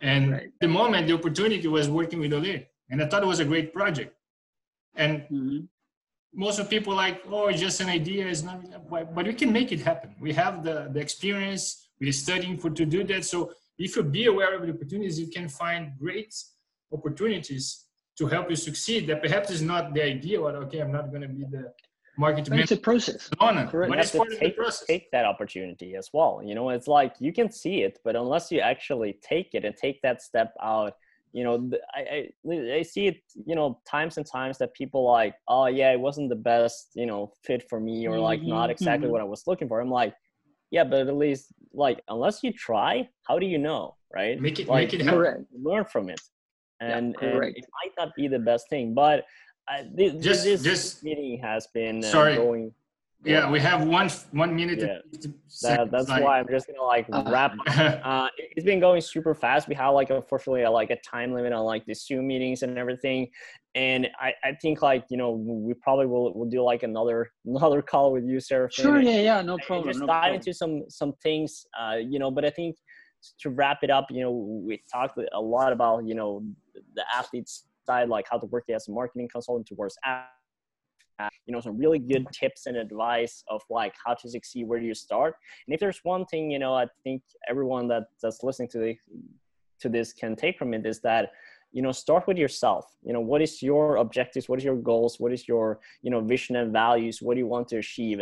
[0.00, 0.50] And right.
[0.60, 3.72] the moment the opportunity was working with Ole, and I thought it was a great
[3.72, 4.14] project.
[4.94, 5.58] And mm-hmm.
[6.34, 8.26] Most of people like, oh, it's just an idea.
[8.26, 8.60] It's not,
[8.90, 10.14] but we can make it happen.
[10.20, 11.88] We have the, the experience.
[12.00, 13.24] We're studying for to do that.
[13.24, 16.34] So if you be aware of the opportunities, you can find great
[16.92, 17.86] opportunities
[18.18, 19.06] to help you succeed.
[19.08, 20.40] That perhaps is not the idea.
[20.40, 21.72] But okay, I'm not going to be the
[22.18, 23.30] market It's a process.
[23.40, 23.90] Correct.
[23.90, 24.86] But it's part take, of the process.
[24.86, 26.42] Take that opportunity as well.
[26.44, 29.74] You know, it's like you can see it, but unless you actually take it and
[29.76, 30.94] take that step out
[31.32, 35.34] you know I, I, I see it you know times and times that people like
[35.48, 38.50] oh yeah it wasn't the best you know fit for me or like mm-hmm.
[38.50, 39.12] not exactly mm-hmm.
[39.12, 40.14] what i was looking for i'm like
[40.70, 44.68] yeah but at least like unless you try how do you know right make it
[44.68, 45.46] like, make it happen.
[45.62, 46.20] learn from it
[46.80, 49.24] and, yeah, and, it might not be the best thing but
[49.70, 52.36] uh, this, just, this just, meeting has been uh, sorry.
[52.36, 52.72] going
[53.24, 54.78] yeah, we have one one minute.
[54.78, 55.30] Yeah.
[55.62, 57.56] That, that's like, why I'm just gonna like uh, wrap.
[57.66, 59.66] uh, it's been going super fast.
[59.66, 63.28] We have like unfortunately like a time limit on like the Zoom meetings and everything,
[63.74, 67.82] and I, I think like you know we probably will will do like another another
[67.82, 68.70] call with you, Sarah.
[68.70, 69.00] Sure.
[69.00, 69.20] Yeah.
[69.20, 69.42] Yeah.
[69.42, 69.88] No problem.
[69.88, 70.34] Just no dive problem.
[70.36, 71.66] into some some things.
[71.78, 72.76] Uh, you know, but I think
[73.40, 76.44] to wrap it up, you know, we talked a lot about you know
[76.94, 80.37] the athletes side, like how to work as a marketing consultant towards athletes
[81.46, 84.86] you know some really good tips and advice of like how to succeed where do
[84.86, 85.34] you start?
[85.66, 88.96] And if there's one thing you know i think everyone that that's listening to the
[89.80, 91.30] to this can take from it is that
[91.72, 92.86] you know start with yourself.
[93.02, 94.48] You know what is your objectives?
[94.48, 95.20] What is your goals?
[95.20, 97.20] What is your you know vision and values?
[97.20, 98.20] What do you want to achieve?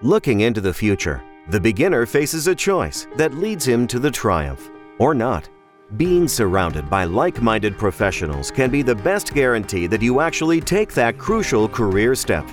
[0.00, 4.70] Looking into the future the beginner faces a choice that leads him to the triumph
[4.98, 5.48] or not
[5.96, 10.94] being surrounded by like minded professionals can be the best guarantee that you actually take
[10.94, 12.48] that crucial career step.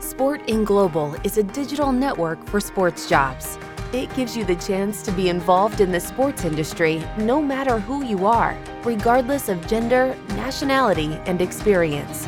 [0.00, 3.58] Sport in Global is a digital network for sports jobs.
[3.92, 8.02] It gives you the chance to be involved in the sports industry no matter who
[8.02, 12.26] you are, regardless of gender, nationality, and experience.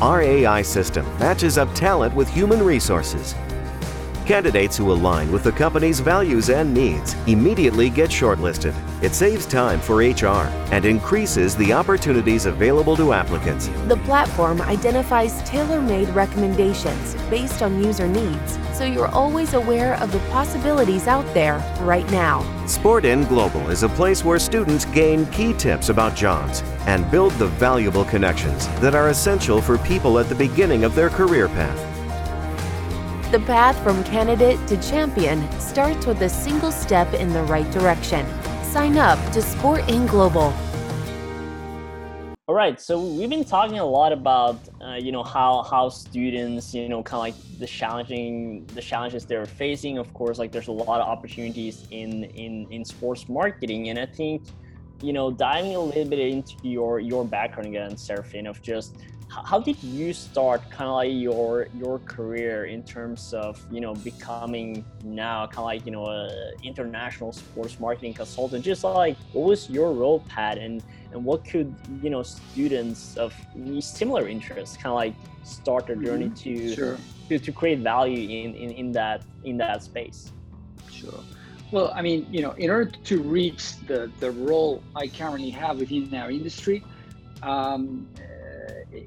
[0.00, 3.34] Our AI system matches up talent with human resources
[4.26, 8.74] Candidates who align with the company's values and needs immediately get shortlisted.
[9.00, 13.68] It saves time for HR and increases the opportunities available to applicants.
[13.86, 20.10] The platform identifies tailor made recommendations based on user needs, so you're always aware of
[20.10, 22.42] the possibilities out there right now.
[22.64, 27.46] Sportin Global is a place where students gain key tips about jobs and build the
[27.46, 31.95] valuable connections that are essential for people at the beginning of their career path.
[33.32, 38.24] The path from candidate to champion starts with a single step in the right direction.
[38.62, 40.54] Sign up to Sport in Global.
[42.46, 46.72] All right, so we've been talking a lot about uh, you know how how students
[46.72, 49.98] you know kind of like the challenging the challenges they're facing.
[49.98, 54.06] Of course, like there's a lot of opportunities in in in sports marketing, and I
[54.06, 54.44] think
[55.02, 58.94] you know diving a little bit into your your background again, Serafin, of just
[59.28, 63.94] how did you start kind of like your your career in terms of you know
[63.94, 69.44] becoming now kind of like you know a international sports marketing consultant just like what
[69.46, 73.34] was your role pad and and what could you know students of
[73.80, 76.68] similar interests kind of like start their journey mm-hmm.
[76.68, 76.98] to, sure.
[77.28, 80.30] to to create value in, in in that in that space
[80.90, 81.20] sure
[81.72, 85.78] well i mean you know in order to reach the the role i currently have
[85.78, 86.82] within our industry
[87.42, 88.08] um,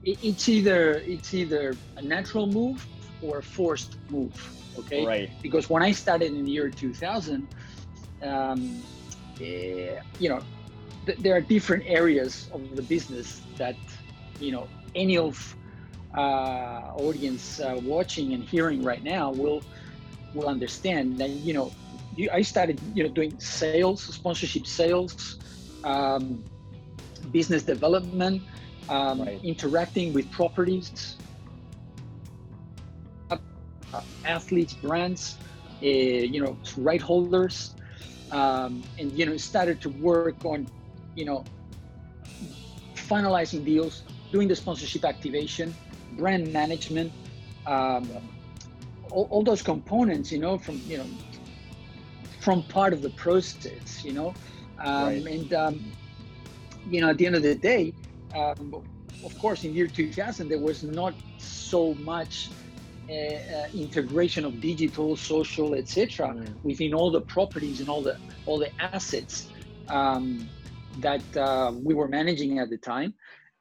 [0.04, 2.86] it's either it's either a natural move
[3.22, 4.36] or a forced move
[4.78, 5.06] okay?
[5.06, 5.30] Right.
[5.42, 7.48] Because when i started in the year 2000
[8.24, 8.84] um,
[9.42, 10.42] eh, you know
[11.06, 13.76] th- there are different areas of the business that
[14.40, 15.38] you know any of
[16.18, 19.62] uh, audience uh, watching and hearing right now will
[20.34, 21.72] will understand that you know
[22.16, 25.38] you, i started you know doing sales sponsorship sales
[25.84, 26.44] um,
[27.32, 28.42] business development
[28.90, 29.40] um, right.
[29.44, 31.16] interacting with properties,
[34.26, 35.38] athletes, brands,
[35.82, 37.76] uh, you know, right holders,
[38.32, 40.68] um, and you know, started to work on,
[41.16, 41.44] you know,
[42.96, 45.74] finalizing deals, doing the sponsorship activation,
[46.18, 47.12] brand management,
[47.66, 48.10] um,
[49.12, 51.08] all, all, those components, you know, from you know,
[52.40, 54.34] from part of the process, you know,
[54.80, 55.26] um, right.
[55.26, 55.92] and um,
[56.90, 57.94] you know, at the end of the day,
[58.36, 58.84] um,
[59.24, 62.50] of course, in year 2000, there was not so much
[63.10, 66.54] uh, uh, integration of digital, social, etc., mm.
[66.64, 69.50] within all the properties and all the all the assets
[69.88, 70.48] um,
[71.00, 73.14] that uh, we were managing at the time.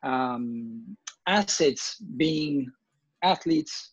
[0.02, 2.70] Um, assets being
[3.22, 3.92] athletes,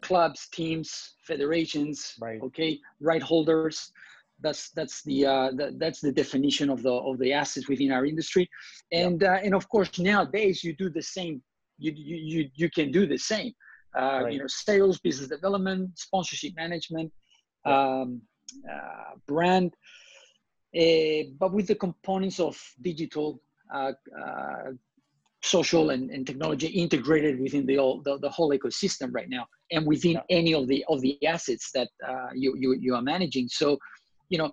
[0.00, 2.40] clubs, teams, federations, right.
[2.42, 3.92] okay, right holders.
[4.42, 8.04] That's that's the, uh, the, that's the definition of the of the assets within our
[8.04, 8.48] industry,
[8.92, 11.42] and uh, and of course nowadays you do the same.
[11.78, 13.52] You you you, you can do the same.
[13.96, 14.32] Uh, right.
[14.32, 17.12] You know, sales, business development, sponsorship management,
[17.66, 18.22] um,
[18.70, 19.74] uh, brand,
[20.74, 23.42] uh, but with the components of digital,
[23.74, 23.92] uh,
[25.42, 30.12] social and, and technology integrated within the, the, the whole ecosystem right now and within
[30.12, 30.22] yeah.
[30.30, 33.76] any of the of the assets that uh, you, you you are managing so
[34.32, 34.50] you know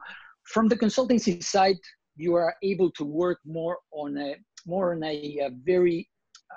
[0.53, 1.79] from the consultancy side
[2.15, 4.29] you are able to work more on a
[4.73, 5.15] more on a,
[5.47, 5.99] a very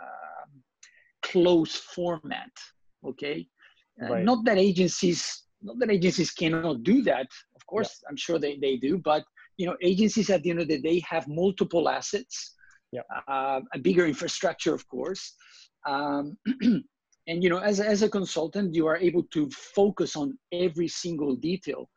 [0.01, 0.47] uh,
[1.31, 2.53] close format
[3.11, 3.39] okay
[4.03, 5.21] uh, not that agencies
[5.63, 8.09] not that agencies cannot do that of course yeah.
[8.09, 9.23] i'm sure they, they do but
[9.59, 12.55] you know agencies at the end of the day have multiple assets
[12.93, 13.03] yeah.
[13.27, 15.35] uh, a bigger infrastructure, of course.
[15.87, 16.37] Um,
[17.27, 21.35] and you know, as, as a consultant, you are able to focus on every single
[21.35, 21.89] detail,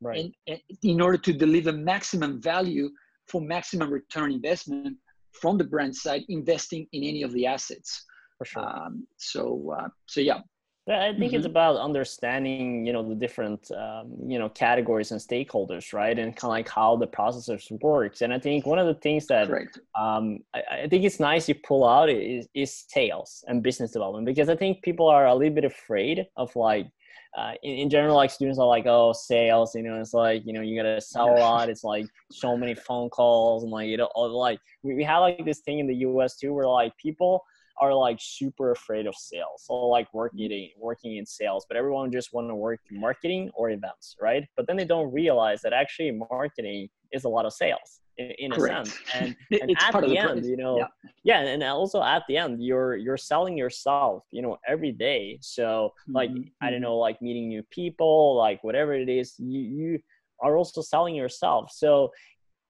[0.00, 0.24] right?
[0.24, 2.90] And, and in order to deliver maximum value
[3.28, 4.96] for maximum return investment
[5.32, 8.04] from the brand side, investing in any of the assets.
[8.38, 8.66] For sure.
[8.66, 10.40] Um, so, uh, so yeah,
[10.86, 11.36] yeah, I think mm-hmm.
[11.36, 16.18] it's about understanding, you know, the different, um, you know, categories and stakeholders, right?
[16.18, 18.22] And kind of like how the processors works.
[18.22, 19.48] And I think one of the things that
[19.96, 24.26] um, I, I, think it's nice you pull out is, is sales and business development
[24.26, 26.88] because I think people are a little bit afraid of like,
[27.36, 30.52] uh, in, in general, like students are like, oh, sales, you know, it's like, you
[30.52, 31.68] know, you gotta sell a lot.
[31.68, 35.44] It's like so many phone calls and like, you know, like we, we have like
[35.44, 37.42] this thing in the US too where like people
[37.80, 40.80] are like super afraid of sales so like working mm-hmm.
[40.80, 44.66] working in sales but everyone just want to work in marketing or events right but
[44.66, 48.00] then they don't realize that actually marketing is a lot of sales
[48.38, 50.86] in, a sense and, and at the, the end you know yeah.
[51.24, 55.92] yeah and also at the end you're you're selling yourself you know every day so
[56.08, 56.42] like mm-hmm.
[56.62, 56.84] i don't mm-hmm.
[56.84, 59.98] know like meeting new people like whatever it is you you
[60.42, 62.10] are also selling yourself so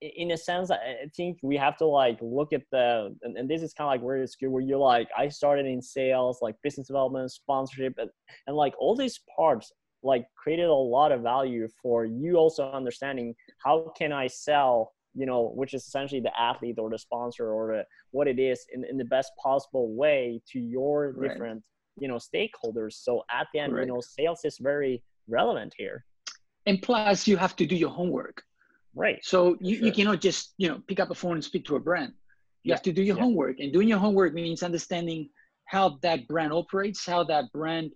[0.00, 3.62] in a sense, I think we have to like look at the, and, and this
[3.62, 6.56] is kind of like where it's good, where you're like, I started in sales, like
[6.62, 8.08] business development, sponsorship, and,
[8.46, 13.34] and like all these parts like created a lot of value for you also understanding
[13.62, 17.76] how can I sell, you know, which is essentially the athlete or the sponsor or
[17.76, 21.28] the, what it is in, in the best possible way to your right.
[21.28, 21.62] different,
[21.98, 22.94] you know, stakeholders.
[22.94, 23.86] So at the end, right.
[23.86, 26.04] you know, sales is very relevant here.
[26.66, 28.44] And plus you have to do your homework
[28.94, 29.18] Right.
[29.22, 29.86] So you, sure.
[29.86, 32.12] you cannot just, you know, pick up a phone and speak to a brand.
[32.62, 32.74] You yeah.
[32.74, 33.22] have to do your yeah.
[33.22, 33.58] homework.
[33.60, 35.30] And doing your homework means understanding
[35.66, 37.92] how that brand operates, how that brand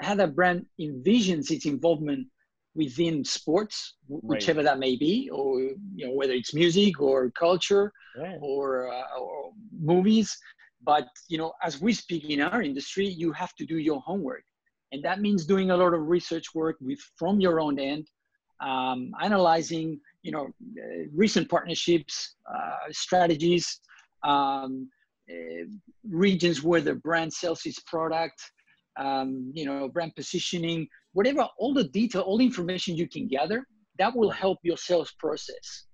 [0.00, 2.28] how that brand envisions its involvement
[2.74, 4.22] within sports, right.
[4.22, 7.92] whichever that may be, or you know whether it's music or culture
[8.40, 10.36] or, uh, or movies.
[10.84, 14.44] But you know, as we speak in our industry, you have to do your homework,
[14.92, 18.08] and that means doing a lot of research work with from your own end
[18.62, 23.80] um, analyzing you know uh, recent partnerships uh, strategies
[24.22, 24.88] um,
[25.30, 25.64] uh,
[26.08, 28.40] regions where the brand sells its product
[28.98, 33.66] um, you know brand positioning whatever all the detail all the information you can gather
[33.98, 35.84] that will help your sales process.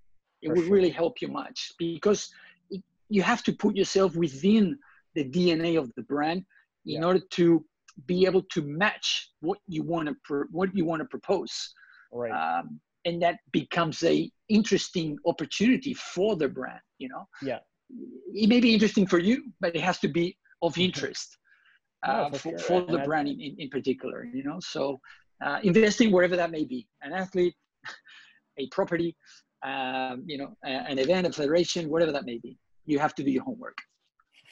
[0.42, 0.72] It For will sure.
[0.72, 2.30] really help you much because
[2.70, 4.78] it, you have to put yourself within
[5.14, 6.44] the dna of the brand
[6.87, 7.04] in yeah.
[7.04, 7.64] order to
[8.06, 11.74] be able to match what you want to pr- what you want to propose
[12.12, 12.30] right.
[12.30, 17.26] um, and that becomes a interesting opportunity for the brand you know?
[17.42, 17.58] Yeah.
[18.34, 21.37] It may be interesting for you but it has to be of interest
[22.02, 22.58] uh, for, sure.
[22.58, 24.58] for the brand in, in particular you know?
[24.61, 25.00] So
[25.44, 27.54] uh, investing wherever that may be an athlete
[28.58, 29.16] a property
[29.62, 33.30] um, you know an event a federation whatever that may be you have to do
[33.30, 33.76] your homework.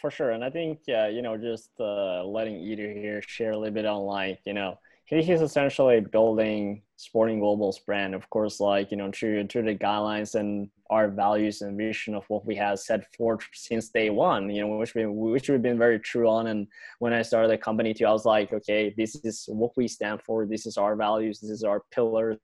[0.01, 0.33] For sure.
[0.33, 3.87] And i think uh, you know just uh, letting Edu here share a little bit
[3.87, 8.97] on like you know he, he's essentially building Sporting Global's brand, of course, like you
[8.97, 13.15] know, true to the guidelines and our values and vision of what we have set
[13.15, 14.49] forth since day one.
[14.49, 16.47] You know, which we which we've been very true on.
[16.47, 16.67] And
[16.99, 20.23] when I started the company too, I was like, okay, this is what we stand
[20.23, 20.47] for.
[20.47, 21.41] This is our values.
[21.41, 22.39] This is our pillars.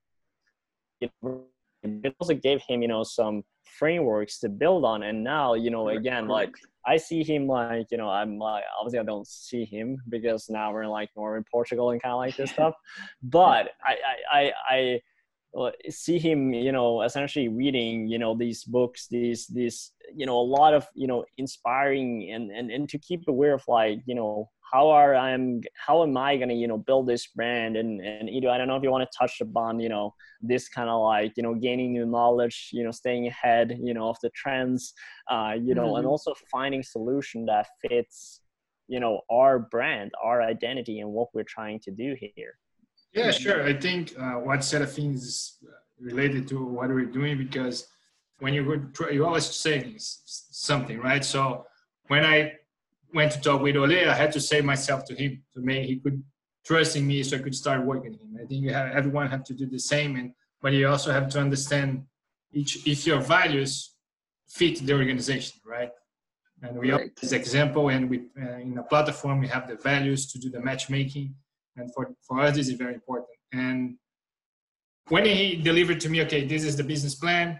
[1.83, 3.43] It also gave him, you know, some
[3.77, 5.03] frameworks to build on.
[5.03, 6.51] And now, you know, again, like
[6.85, 10.71] I see him like, you know, I'm like, obviously I don't see him because now
[10.71, 12.75] we're in like northern Portugal and kind of like this stuff.
[13.23, 13.95] But I,
[14.33, 15.01] I, I, I
[15.89, 20.41] see him, you know, essentially reading, you know, these books, these, these, you know, a
[20.41, 24.49] lot of, you know, inspiring and, and, and to keep aware of like, you know,
[24.73, 28.49] how are I'm how am I gonna you know build this brand and and Edu,
[28.49, 31.33] I don't know if you want to touch upon you know this kind of like
[31.37, 34.93] you know gaining new knowledge, you know staying ahead you know of the trends,
[35.29, 35.97] uh, you know, mm-hmm.
[35.97, 38.41] and also finding solution that fits
[38.87, 42.55] you know our brand, our identity, and what we're trying to do here.
[43.13, 43.63] Yeah, sure.
[43.63, 45.57] I think uh, what set of things is
[45.99, 47.87] related to what we're doing because
[48.39, 51.23] when you would try, you always say something, right?
[51.23, 51.65] So
[52.07, 52.53] when I
[53.13, 55.97] went to talk with Ole, I had to say myself to him to make he
[55.99, 56.23] could
[56.65, 58.37] trust in me so I could start working him.
[58.41, 61.29] I think you have, everyone have to do the same, and but you also have
[61.29, 62.05] to understand
[62.51, 63.95] each if your values
[64.47, 65.91] fit the organization, right?
[66.61, 67.15] And we right.
[67.19, 70.59] this example, and we uh, in a platform we have the values to do the
[70.59, 71.35] matchmaking,
[71.75, 73.29] and for for us this is very important.
[73.51, 73.97] And
[75.09, 77.59] when he delivered to me, okay, this is the business plan.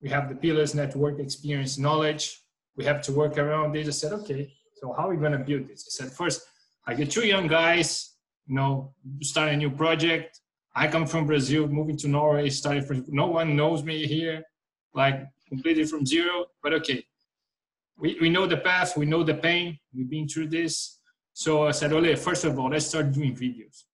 [0.00, 2.42] We have the pillars, network, experience, knowledge.
[2.76, 3.88] We have to work around this.
[3.88, 5.84] I said, okay, so how are we going to build this?
[5.88, 6.42] I said, first,
[6.86, 8.14] I get two young guys,
[8.46, 10.40] you know, start a new project.
[10.74, 14.44] I come from Brazil, moving to Norway, starting from, no one knows me here,
[14.94, 17.04] like completely from zero, but okay.
[17.98, 20.97] We, we know the path, we know the pain, we've been through this.
[21.38, 23.84] So I said, Ole, first of all, let's start doing videos.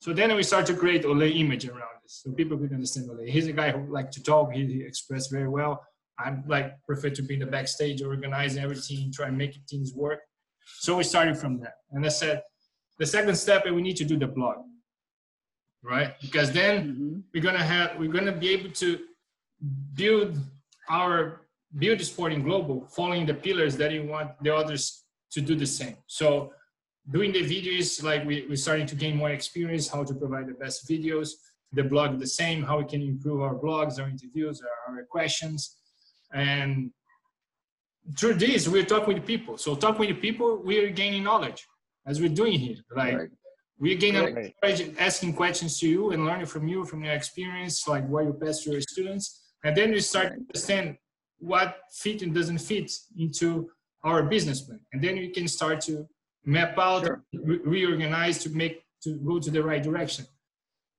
[0.00, 3.24] So then we start to create Ole image around this, so people could understand Ole.
[3.28, 4.52] He's a guy who like to talk.
[4.52, 5.80] He, he expressed very well.
[6.18, 10.18] I'm like prefer to be in the backstage, organizing everything, try and make things work.
[10.80, 12.42] So we started from that, and I said,
[12.98, 14.56] the second step, is we need to do the blog,
[15.84, 16.20] right?
[16.20, 17.18] Because then mm-hmm.
[17.32, 18.98] we're gonna have we're gonna be able to
[19.94, 20.36] build
[20.90, 21.42] our
[21.78, 25.96] build sporting global, following the pillars that you want the others to do the same.
[26.08, 26.52] So
[27.10, 30.54] doing the videos, like we, we're starting to gain more experience, how to provide the
[30.54, 31.30] best videos.
[31.72, 35.76] The blog the same, how we can improve our blogs, our interviews, our, our questions.
[36.32, 36.92] And
[38.16, 39.58] through this, we're talking with people.
[39.58, 41.66] So talking with people, we're gaining knowledge,
[42.06, 42.76] as we're doing here.
[42.94, 43.28] Like right.
[43.78, 44.54] we're gaining right.
[44.98, 48.60] asking questions to you and learning from you, from your experience, like what you pass
[48.62, 49.42] to your students.
[49.64, 50.34] And then we start right.
[50.34, 50.96] to understand
[51.38, 53.68] what fit and doesn't fit into
[54.04, 54.80] our business plan.
[54.92, 56.06] And then we can start to
[56.44, 57.24] map out, sure.
[57.32, 60.26] re- reorganize to make to go to the right direction.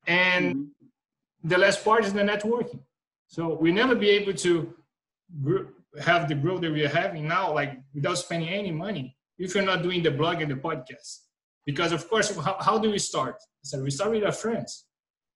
[0.07, 1.47] And mm-hmm.
[1.49, 2.81] the last part is the networking.
[3.27, 4.73] So we never be able to
[5.41, 5.69] gr-
[5.99, 9.65] have the growth that we are having now, like without spending any money, if you're
[9.65, 11.21] not doing the blog and the podcast.
[11.65, 13.37] Because of course, how, how do we start?
[13.63, 14.85] So we start with our friends.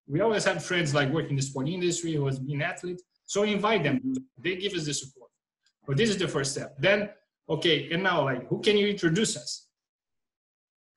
[0.07, 3.01] We always have friends like working in the sport industry who has been athlete.
[3.25, 3.97] So invite them.
[3.97, 4.13] Mm-hmm.
[4.37, 5.29] They give us the support.
[5.87, 6.75] But this is the first step.
[6.77, 7.09] Then,
[7.49, 9.68] okay, and now like who can you introduce us?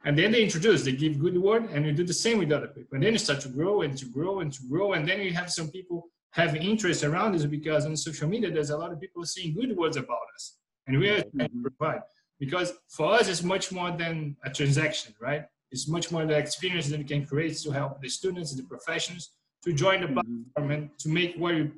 [0.04, 2.66] And then they introduce, they give good word, and you do the same with other
[2.66, 2.94] people.
[2.94, 4.94] And then you start to grow and to grow and to grow.
[4.94, 8.70] And then you have some people have interest around this because on social media, there's
[8.70, 10.58] a lot of people saying good words about us.
[10.86, 12.02] And we are trying to provide.
[12.40, 15.44] Because for us, it's much more than a transaction, right?
[15.70, 18.66] It's much more the experience that we can create to help the students and the
[18.66, 19.30] professionals
[19.64, 20.42] to join the mm-hmm.
[20.54, 21.70] platform and to make what, you,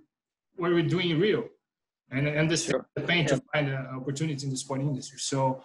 [0.56, 1.44] what we're doing real.
[2.10, 2.86] And, and this sure.
[2.96, 3.36] the pain yeah.
[3.36, 5.18] to find an opportunity in the sport industry.
[5.18, 5.62] So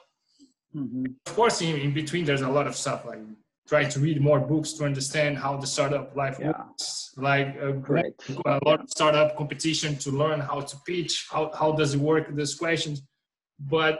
[0.76, 1.06] Mm-hmm.
[1.26, 3.20] Of course, in, in, between, there's a lot of stuff like
[3.68, 6.48] try to read more books to understand how the startup life yeah.
[6.48, 7.12] works.
[7.18, 8.14] Like a, right.
[8.46, 12.36] a lot of startup competition to learn how to pitch, how, how does it work,
[12.36, 13.04] these questions.
[13.60, 14.00] But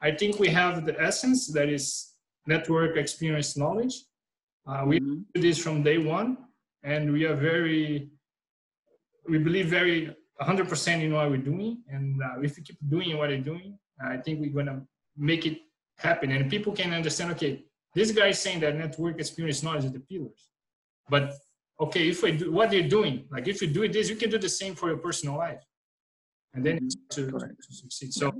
[0.00, 2.12] I think we have the essence that is
[2.46, 3.94] network experience knowledge.
[4.66, 5.20] Uh, we mm-hmm.
[5.34, 6.36] do this from day one,
[6.84, 8.10] and we are very,
[9.28, 11.82] we believe very 100% in what we're doing.
[11.88, 14.82] And uh, if we keep doing what we're doing, I think we're gonna
[15.16, 15.58] make it
[15.98, 19.92] happen and people can understand okay this guy is saying that network experience knowledge is
[19.92, 20.48] the pillars.
[21.08, 21.34] But
[21.80, 24.38] okay if we do what they're doing like if you do this you can do
[24.38, 25.62] the same for your personal life.
[26.54, 27.28] And then mm-hmm.
[27.30, 28.12] to, to, succeed.
[28.14, 28.32] So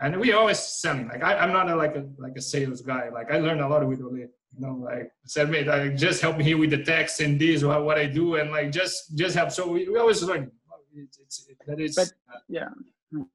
[0.00, 3.08] and we always selling like I, am not a, like a like a sales guy.
[3.08, 4.28] Like i learned a lot with Ole you
[4.58, 7.82] know like said mate like just help me here with the text and this or
[7.82, 9.50] what i do and like just just help.
[9.52, 10.50] So we, we always learn
[10.96, 12.12] it's, it's it, that is but
[12.48, 12.68] yeah.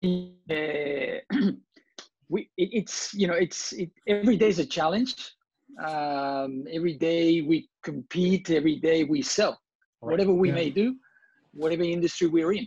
[0.00, 1.18] Uh,
[2.28, 5.32] we it, it's you know it's it, every day is a challenge
[5.84, 9.58] um, every day we compete every day we sell
[10.02, 10.12] right.
[10.12, 10.54] whatever we yeah.
[10.54, 10.96] may do
[11.52, 12.66] whatever industry we're in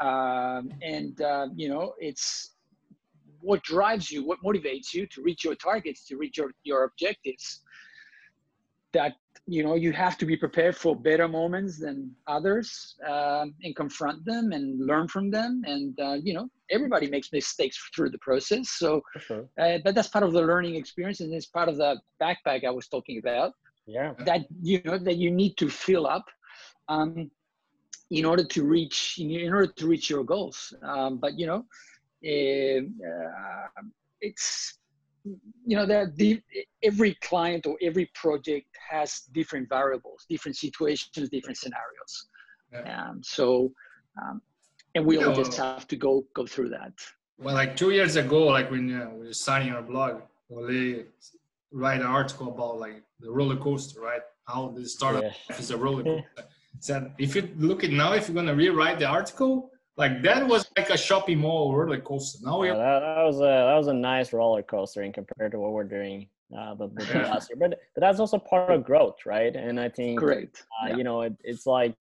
[0.00, 2.54] um, and uh, you know it's
[3.40, 7.62] what drives you what motivates you to reach your targets to reach your, your objectives
[8.92, 9.14] that
[9.46, 14.24] you know you have to be prepared for better moments than others um, and confront
[14.24, 18.70] them and learn from them and uh, you know everybody makes mistakes through the process
[18.70, 19.48] so sure.
[19.60, 22.70] uh, but that's part of the learning experience and it's part of the backpack i
[22.70, 23.52] was talking about
[23.86, 26.26] yeah that you know that you need to fill up
[26.88, 27.30] um,
[28.10, 31.64] in order to reach in order to reach your goals um, but you know
[32.24, 33.82] uh,
[34.20, 34.78] it's
[35.24, 36.40] you know that the,
[36.82, 42.28] every client or every project has different variables different situations different scenarios
[42.72, 43.08] yeah.
[43.08, 43.70] um, so
[44.20, 44.40] um,
[44.94, 46.92] and we all just have to go go through that
[47.38, 51.04] well like two years ago like when uh, we were signing our blog we
[51.72, 55.56] write an article about like the roller coaster right how the startup yeah.
[55.56, 56.48] is a roller coaster
[56.80, 59.70] said if you look at now if you're going to rewrite the article
[60.00, 62.38] like that was like a shopping mall roller coaster.
[62.42, 65.58] Now yeah, that, that, was a that was a nice roller coaster in compared to
[65.58, 66.26] what we're doing
[66.56, 67.58] uh, last year.
[67.58, 69.54] But but that's also part of growth, right?
[69.54, 70.64] And I think great.
[70.82, 70.96] Uh.
[70.96, 71.94] You know, it, it's like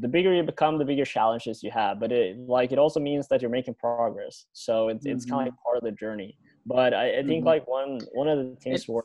[0.00, 2.00] the bigger you become, the bigger challenges you have.
[2.00, 4.46] But it like it also means that you're making progress.
[4.52, 5.16] So it's mm-hmm.
[5.16, 6.36] it's kind of like part of the journey.
[6.64, 7.46] But I, I think mm-hmm.
[7.46, 9.02] like one one of the things we're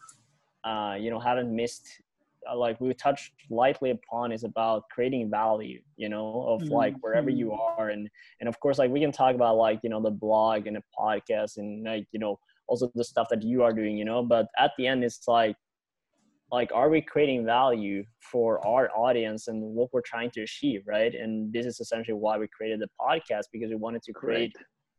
[0.64, 1.88] uh, you know haven't missed
[2.50, 6.74] uh, like we touched lightly upon is about creating value you know of mm-hmm.
[6.74, 7.82] like wherever you mm-hmm.
[7.82, 10.68] are and and of course like we can talk about like you know the blog
[10.68, 14.06] and the podcast and like you know also the stuff that you are doing you
[14.06, 15.56] know but at the end it's like
[16.52, 21.16] like are we creating value for our audience and what we're trying to achieve right
[21.16, 24.54] and this is essentially why we created the podcast because we wanted to create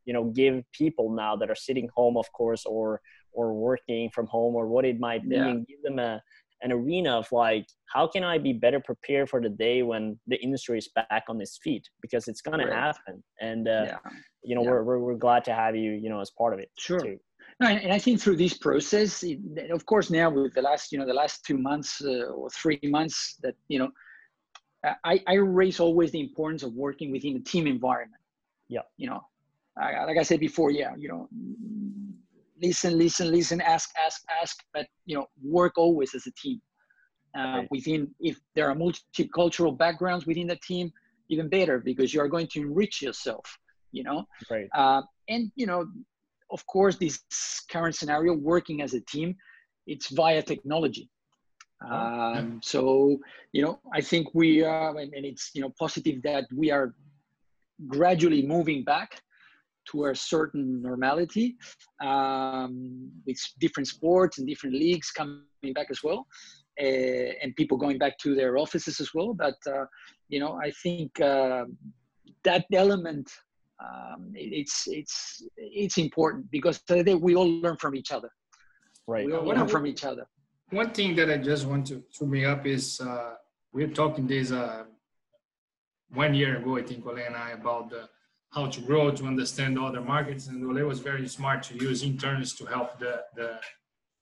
[0.05, 3.01] you know give people now that are sitting home of course or
[3.33, 5.49] or working from home or what it might be yeah.
[5.49, 6.21] and give them a
[6.63, 10.37] an arena of like how can i be better prepared for the day when the
[10.37, 12.69] industry is back on its feet because it's going right.
[12.69, 13.97] to happen and uh, yeah.
[14.45, 14.71] you know yeah.
[14.71, 17.19] we're, we're, we're glad to have you you know as part of it sure too.
[17.61, 19.25] No, and I think through this process,
[19.71, 22.81] of course, now with the last, you know, the last two months uh, or three
[22.85, 23.91] months, that you know,
[25.05, 28.21] I, I raise always the importance of working within a team environment.
[28.69, 28.81] Yeah.
[28.97, 29.21] You know,
[29.77, 31.29] I, like I said before, yeah, you know,
[32.61, 36.61] listen, listen, listen, ask, ask, ask, but you know, work always as a team.
[37.37, 37.69] Uh, right.
[37.71, 40.93] Within, if there are multicultural backgrounds within the team,
[41.29, 43.59] even better because you are going to enrich yourself.
[43.93, 44.69] You know, right.
[44.75, 45.87] Uh, and you know,
[46.53, 47.21] of course, this
[47.71, 49.35] current scenario, working as a team,
[49.87, 51.09] it's via technology.
[51.85, 53.19] Oh, um, so
[53.53, 56.95] you know, I think we are, and, and it's you know positive that we are
[57.89, 59.21] gradually moving back
[59.91, 61.57] to a certain normality
[62.01, 66.27] um, with different sports and different leagues coming back as well
[66.81, 66.85] uh,
[67.43, 69.85] and people going back to their offices as well but uh,
[70.29, 71.65] you know i think uh,
[72.45, 73.31] that element
[73.83, 78.31] um, it's it's it's important because today we all learn from each other
[79.07, 80.27] right we all learn from each other
[80.71, 83.35] one thing that i just want to, to bring up is uh,
[83.73, 84.85] we we're talking this uh,
[86.11, 88.09] one year ago i think Ole and i about the
[88.53, 90.47] how to grow, to understand other markets.
[90.47, 93.59] And Ole was very smart to use interns to help the the,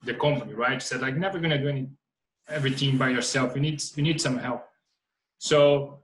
[0.04, 0.80] the company, right?
[0.80, 1.88] Said like never gonna do any
[2.48, 3.54] everything by yourself.
[3.54, 4.64] You need you need some help.
[5.38, 6.00] So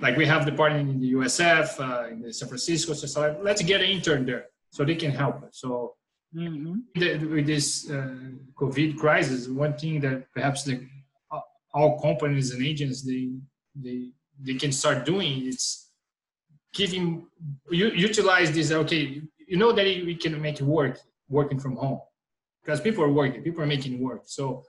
[0.00, 3.38] like we have the partner in the USF, uh, in the San Francisco, so like,
[3.42, 5.50] let's get an intern there so they can help us.
[5.52, 5.94] So
[6.34, 6.74] mm-hmm.
[6.94, 8.14] the, with this uh,
[8.56, 10.86] COVID crisis, one thing that perhaps the
[11.72, 13.30] all companies and agents they
[13.74, 15.86] they they can start doing is
[16.74, 17.26] giving
[17.70, 20.98] you utilize this okay you know that we can make it work
[21.28, 22.00] working from home
[22.62, 24.64] because people are working people are making work so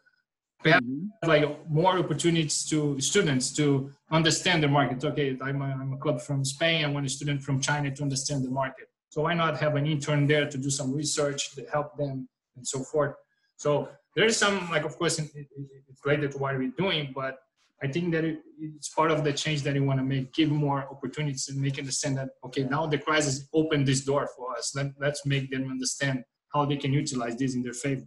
[0.63, 1.29] perhaps mm-hmm.
[1.29, 6.21] like more opportunities to students to understand the market okay I'm a, I'm a club
[6.21, 9.57] from spain i want a student from china to understand the market so why not
[9.57, 13.15] have an intern there to do some research to help them and so forth
[13.57, 17.39] so there's some like of course it's related to what we're doing but
[17.83, 20.51] I think that it, it's part of the change that you want to make, give
[20.51, 24.73] more opportunities and make understand that, okay, now the crisis opened this door for us.
[24.75, 28.05] Let, let's make them understand how they can utilize this in their favor.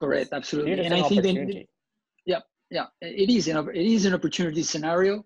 [0.00, 0.84] Correct, absolutely.
[0.84, 1.66] And I think that,
[2.24, 5.24] yeah, yeah, it is an, it is an opportunity scenario.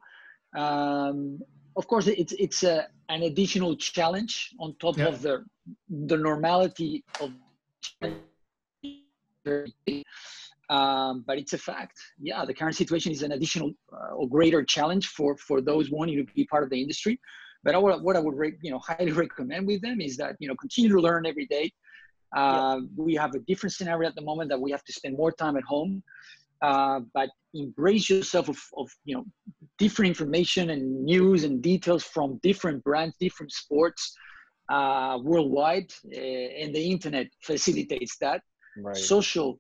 [0.56, 1.40] Um,
[1.76, 5.06] of course, it's, it's a, an additional challenge on top yeah.
[5.06, 5.44] of the,
[5.88, 7.32] the normality of
[10.70, 11.98] um, but it's a fact.
[12.20, 16.24] Yeah, the current situation is an additional uh, or greater challenge for for those wanting
[16.24, 17.18] to be part of the industry.
[17.64, 20.48] But I would, what I would you know highly recommend with them is that you
[20.48, 21.72] know continue to learn every day.
[22.34, 22.80] Uh.
[22.96, 25.56] We have a different scenario at the moment that we have to spend more time
[25.56, 26.02] at home.
[26.62, 29.24] Uh, but embrace yourself of, of you know
[29.78, 34.14] different information and news and details from different brands, different sports
[34.70, 38.42] uh, worldwide, uh, and the internet facilitates that.
[38.76, 38.96] Right.
[38.96, 39.58] Social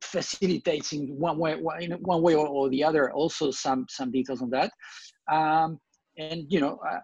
[0.00, 3.12] facilitates in one way, in one way or, or the other.
[3.12, 4.70] Also, some some details on that,
[5.30, 5.78] um,
[6.16, 7.00] and you know, uh,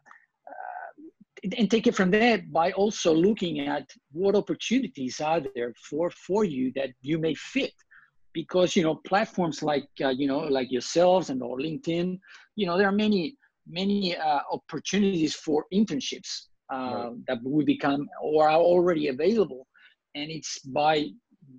[1.58, 6.44] and take it from there by also looking at what opportunities are there for for
[6.44, 7.72] you that you may fit,
[8.32, 12.18] because you know platforms like uh, you know like yourselves and or LinkedIn,
[12.56, 13.36] you know there are many
[13.66, 17.12] many uh, opportunities for internships uh, right.
[17.26, 19.66] that will become or are already available
[20.14, 21.06] and it's by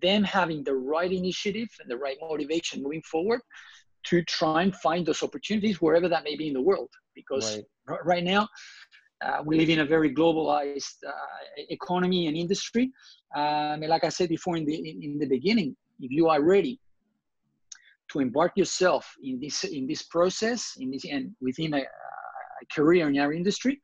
[0.01, 3.41] them having the right initiative and the right motivation moving forward
[4.05, 6.89] to try and find those opportunities wherever that may be in the world.
[7.15, 8.47] Because right, right now,
[9.23, 11.11] uh, we live in a very globalized uh,
[11.69, 12.91] economy and industry.
[13.35, 16.79] Um, and like I said before in the in, the beginning, if you are ready
[18.11, 23.07] to embark yourself in this in this process, in this and within a, a career
[23.09, 23.81] in our industry,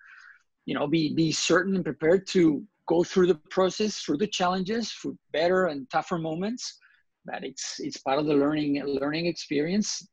[0.65, 4.91] you know, be be certain and prepared to go through the process, through the challenges,
[4.91, 6.77] through better and tougher moments.
[7.25, 10.07] But it's it's part of the learning learning experience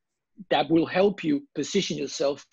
[0.51, 2.47] that will help you position yourself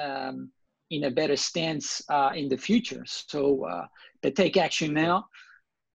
[0.00, 0.50] um,
[0.92, 3.02] in a better stance uh, in the future.
[3.06, 3.86] So, uh,
[4.30, 5.26] take action now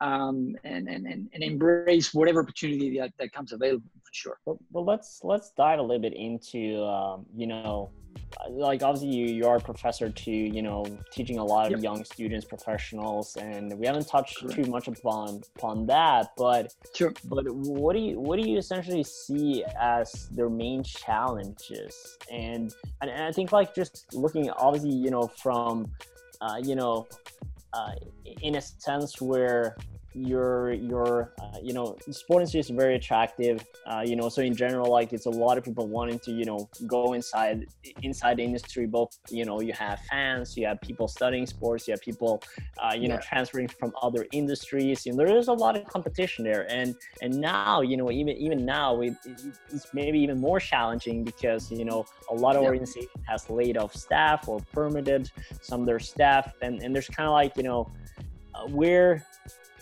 [0.02, 4.40] um, and, and, and embrace whatever opportunity that, that comes available for sure.
[4.46, 7.92] Well, well let's let's dive a little bit into um, you know
[8.50, 11.84] like obviously you, you are a professor to you know teaching a lot of yep.
[11.84, 17.14] young students professionals and we haven't touched too much upon upon that but sure.
[17.26, 23.12] but what do you what do you essentially see as their main challenges and and,
[23.12, 25.90] and i think like just looking obviously you know from
[26.42, 27.08] uh, you know
[27.74, 27.92] uh,
[28.42, 29.76] in a sense where
[30.18, 34.56] your your uh, you know sport industry is very attractive uh, you know so in
[34.56, 37.66] general like it's a lot of people wanting to you know go inside
[38.02, 41.92] inside the industry both you know you have fans you have people studying sports you
[41.92, 42.42] have people
[42.82, 43.10] uh, you yeah.
[43.10, 46.96] know transferring from other industries you know there is a lot of competition there and
[47.22, 49.14] and now you know even even now it,
[49.70, 52.70] it's maybe even more challenging because you know a lot of yeah.
[52.70, 55.30] organizations has laid off staff or permitted
[55.62, 57.92] some of their staff and and there's kind of like you know
[58.56, 59.24] uh, where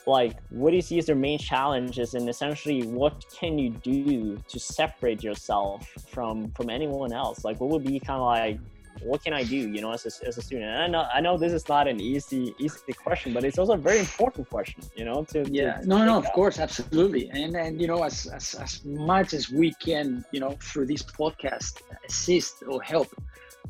[0.07, 4.37] like what do you see as their main challenges and essentially what can you do
[4.47, 8.59] to separate yourself from from anyone else like what would be kind of like
[9.03, 10.69] what can I do, you know, as a, as a student?
[10.71, 13.73] And I know I know this is not an easy easy question, but it's also
[13.73, 15.23] a very important question, you know.
[15.25, 18.85] To yeah, to no, no, of course, absolutely, and and you know, as, as as
[18.85, 23.07] much as we can, you know, through this podcast, assist or help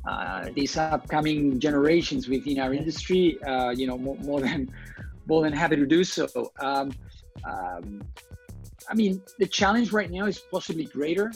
[0.07, 4.71] uh, these upcoming generations within our industry, uh, you know, more, more than
[5.28, 6.28] more than happy to do so.
[6.59, 6.91] Um,
[7.43, 8.01] um,
[8.89, 11.32] I mean, the challenge right now is possibly greater,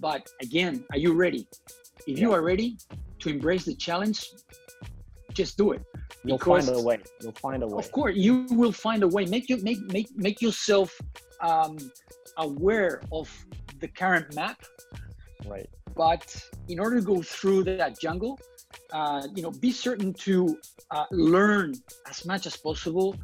[0.00, 1.46] but again, are you ready?
[2.06, 2.22] If yeah.
[2.22, 2.78] you are ready
[3.20, 4.30] to embrace the challenge,
[5.32, 5.82] just do it.
[6.24, 6.98] You'll find a way.
[7.22, 7.78] You'll find a way.
[7.78, 9.24] Of course, you will find a way.
[9.26, 10.98] Make you make make make yourself
[11.40, 11.78] um,
[12.36, 13.30] aware of
[13.80, 14.60] the current map.
[15.46, 15.68] Right.
[15.94, 16.24] But
[16.68, 18.38] in order to go through that jungle,
[18.92, 20.58] uh, you know, be certain to
[20.90, 21.74] uh, learn
[22.08, 23.16] as much as possible,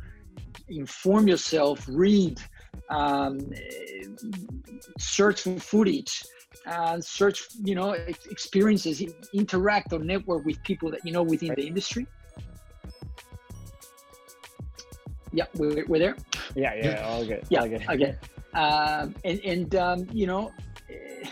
[0.68, 2.40] inform yourself, read,
[2.90, 3.40] um,
[4.98, 6.22] search for footage,
[6.66, 7.92] uh, search, you know,
[8.30, 11.58] experiences, interact or network with people that you know within right.
[11.58, 12.06] the industry.
[15.32, 16.16] Yeah, we're, we're there.
[16.54, 17.44] Yeah, yeah, all good.
[17.48, 17.82] Yeah, all good.
[17.88, 18.16] okay.
[18.54, 20.52] Um, and and um, you know,
[20.88, 21.26] eh,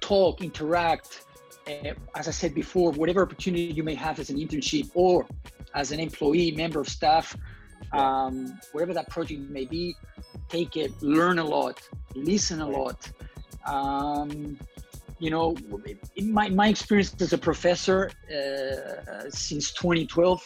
[0.00, 1.15] talk, interact,
[1.66, 5.26] uh, as I said before, whatever opportunity you may have as an internship or
[5.74, 7.36] as an employee, member of staff,
[7.92, 9.96] um, whatever that project may be,
[10.48, 11.80] take it, learn a lot,
[12.14, 13.10] listen a lot.
[13.66, 14.58] Um,
[15.18, 15.56] you know,
[16.16, 20.44] in my, my experience as a professor uh, since 2012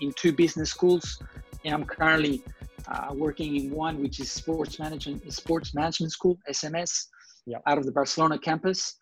[0.00, 1.22] in two business schools,
[1.64, 2.42] and I'm currently
[2.88, 7.06] uh, working in one, which is sports management, sports management school, SMS,
[7.46, 7.62] yep.
[7.66, 8.96] out of the Barcelona campus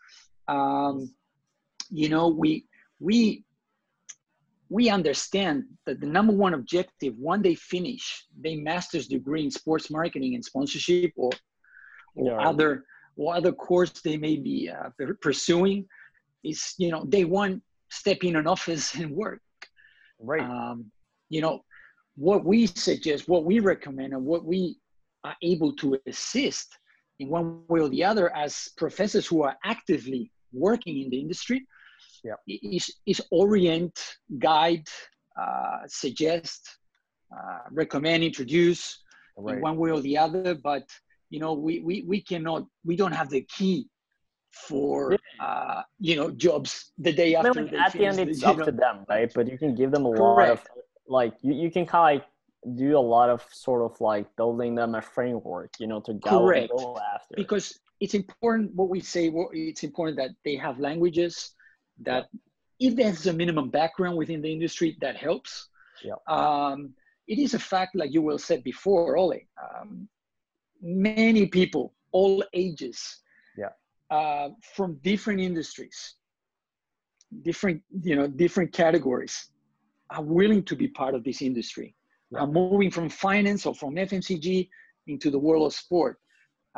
[0.48, 1.14] um,
[1.90, 2.66] you know we
[3.00, 3.44] we
[4.70, 9.90] we understand that the number one objective when they finish their master's degree in sports
[9.90, 11.30] marketing and sponsorship or,
[12.14, 12.48] or yeah.
[12.48, 12.84] other
[13.16, 14.90] or other course they may be uh,
[15.20, 15.86] pursuing
[16.44, 19.40] is you know they want step in an office and work
[20.20, 20.86] right um,
[21.28, 21.62] you know
[22.16, 24.76] what we suggest what we recommend and what we
[25.24, 26.78] are able to assist
[27.20, 31.66] in one way or the other as professors who are actively working in the industry
[32.24, 32.34] yeah.
[32.46, 33.98] is, is orient,
[34.38, 34.86] guide,
[35.40, 36.78] uh, suggest,
[37.32, 39.02] uh, recommend, introduce
[39.36, 39.56] right.
[39.56, 40.54] in one way or the other.
[40.54, 40.84] But
[41.30, 43.88] you know, we, we, we cannot, we don't have the key
[44.50, 47.50] for uh, you know jobs the day after.
[47.50, 48.64] I mean, like, at the end, it's up know.
[48.64, 49.30] to them, right?
[49.34, 50.18] But you can give them a Correct.
[50.18, 50.60] lot of
[51.06, 52.28] like you, you can kind of like
[52.76, 56.40] do a lot of sort of like building them a framework, you know, to go,
[56.40, 56.70] Correct.
[56.76, 57.34] go after.
[57.36, 61.54] Because it's important what we say it's important that they have languages
[62.00, 62.28] that
[62.78, 65.68] if there's a minimum background within the industry that helps
[66.04, 66.14] yeah.
[66.28, 66.90] um,
[67.26, 70.08] it is a fact like you will said before Ole, um,
[70.80, 73.20] many people all ages
[73.56, 73.70] yeah.
[74.10, 76.14] uh, from different industries
[77.42, 79.50] different you know different categories
[80.10, 81.94] are willing to be part of this industry
[82.30, 82.40] yeah.
[82.42, 84.68] i'm moving from finance or from fmcg
[85.06, 86.18] into the world of sport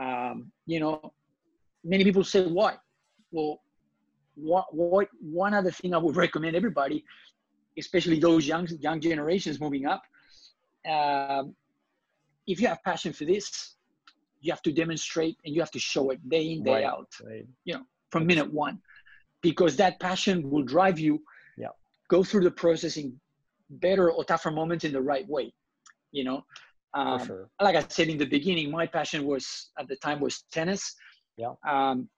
[0.01, 1.13] um, you know
[1.85, 2.75] many people say why
[3.31, 3.61] well
[4.35, 7.05] what, what one other thing i would recommend everybody
[7.79, 10.03] especially those young young generations moving up
[10.89, 11.55] um,
[12.47, 13.77] if you have passion for this
[14.41, 17.09] you have to demonstrate and you have to show it day in day right, out
[17.25, 17.47] right.
[17.65, 18.79] you know from minute one
[19.43, 21.23] because that passion will drive you
[21.57, 21.69] yeah.
[22.09, 23.19] go through the process in
[23.71, 25.53] better or tougher moments in the right way
[26.13, 26.45] you know?
[26.93, 27.49] Um, sure.
[27.63, 30.95] like i said in the beginning my passion was at the time was tennis.
[31.37, 31.53] Yeah.
[31.69, 32.09] Um,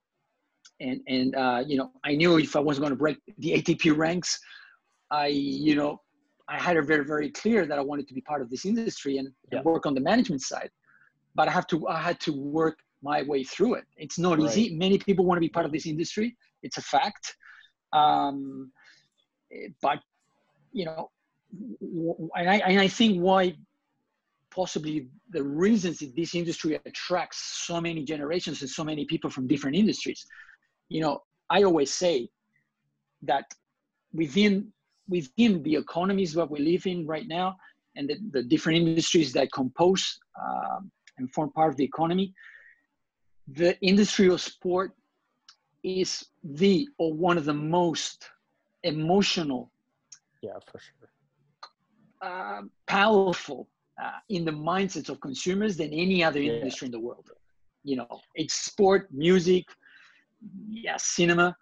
[0.80, 3.94] and and uh, you know i knew if i was going to break the atp
[3.96, 4.40] ranks
[5.10, 6.00] i you know
[6.48, 9.18] i had it very very clear that i wanted to be part of this industry
[9.18, 9.58] and, yeah.
[9.58, 10.70] and work on the management side.
[11.34, 13.84] But i have to i had to work my way through it.
[13.96, 14.48] It's not right.
[14.48, 14.76] easy.
[14.76, 16.36] Many people want to be part of this industry.
[16.62, 17.34] It's a fact.
[17.92, 18.70] Um,
[19.82, 19.98] but
[20.72, 21.10] you know
[21.80, 23.54] and I, and I think why
[24.50, 29.46] possibly the reasons that this industry attracts so many generations and so many people from
[29.46, 30.26] different industries.
[30.88, 31.22] You know
[31.52, 32.28] i always say
[33.30, 33.44] that
[34.12, 34.72] within
[35.08, 37.56] within the economies that we live in right now
[37.96, 42.32] and the, the different industries that compose um, and form part of the economy
[43.48, 44.92] the industry of sport
[45.82, 48.18] is the or one of the most
[48.84, 49.70] emotional
[50.42, 51.11] yeah for sure
[52.22, 53.68] uh, powerful
[54.02, 56.52] uh, in the mindsets of consumers than any other yeah.
[56.52, 57.28] industry in the world
[57.84, 59.64] you know it's sport music
[60.68, 61.56] yeah cinema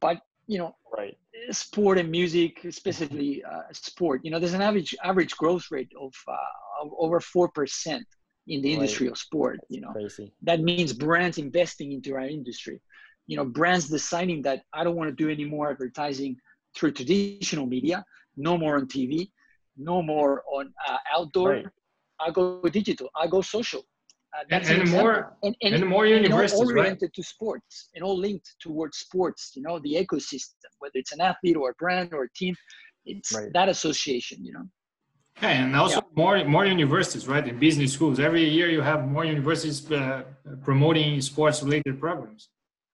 [0.00, 1.16] but you know right
[1.50, 6.12] sport and music specifically uh, sport you know there's an average average growth rate of
[6.28, 8.00] uh, over 4%
[8.48, 9.12] in the industry right.
[9.12, 10.32] of sport you know Crazy.
[10.42, 12.80] that means brands investing into our industry
[13.26, 16.36] you know brands deciding that i don't want to do any more advertising
[16.74, 18.04] through traditional media
[18.36, 19.30] no more on tv
[19.76, 21.66] no more on uh, outdoor right.
[22.20, 23.82] i go digital i go social
[24.36, 27.14] uh, and, and more and, and, and more universities and all oriented right?
[27.14, 31.56] to sports and all linked towards sports you know the ecosystem whether it's an athlete
[31.56, 32.54] or a brand or a team
[33.04, 33.52] it's right.
[33.52, 34.66] that association you know
[35.38, 36.22] Okay, and also yeah.
[36.22, 37.46] more more universities, right?
[37.46, 40.22] In business schools, every year you have more universities uh,
[40.64, 42.48] promoting sports-related programs.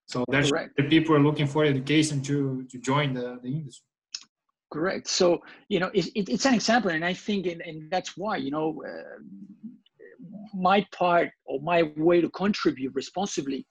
[0.07, 0.77] So that's Correct.
[0.77, 3.87] the people are looking for education to to join the, the industry.
[4.73, 5.07] Correct.
[5.07, 8.39] So you know it, it, it's an example, and I think, and, and that's why
[8.39, 9.19] you know uh,
[10.55, 13.67] my part or my way to contribute responsibly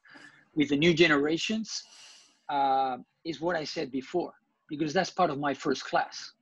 [0.55, 1.83] with the new generations
[2.49, 4.31] uh, is what I said before,
[4.69, 6.33] because that's part of my first class.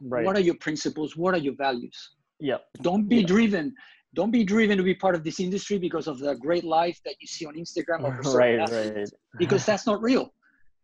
[0.00, 0.24] Right.
[0.24, 1.16] What are your principles?
[1.16, 2.10] What are your values?
[2.40, 2.58] Yeah.
[2.82, 3.74] Don't be driven.
[4.14, 7.16] Don't be driven to be part of this industry because of the great life that
[7.20, 9.10] you see on Instagram or right, right.
[9.38, 10.32] because that's not real.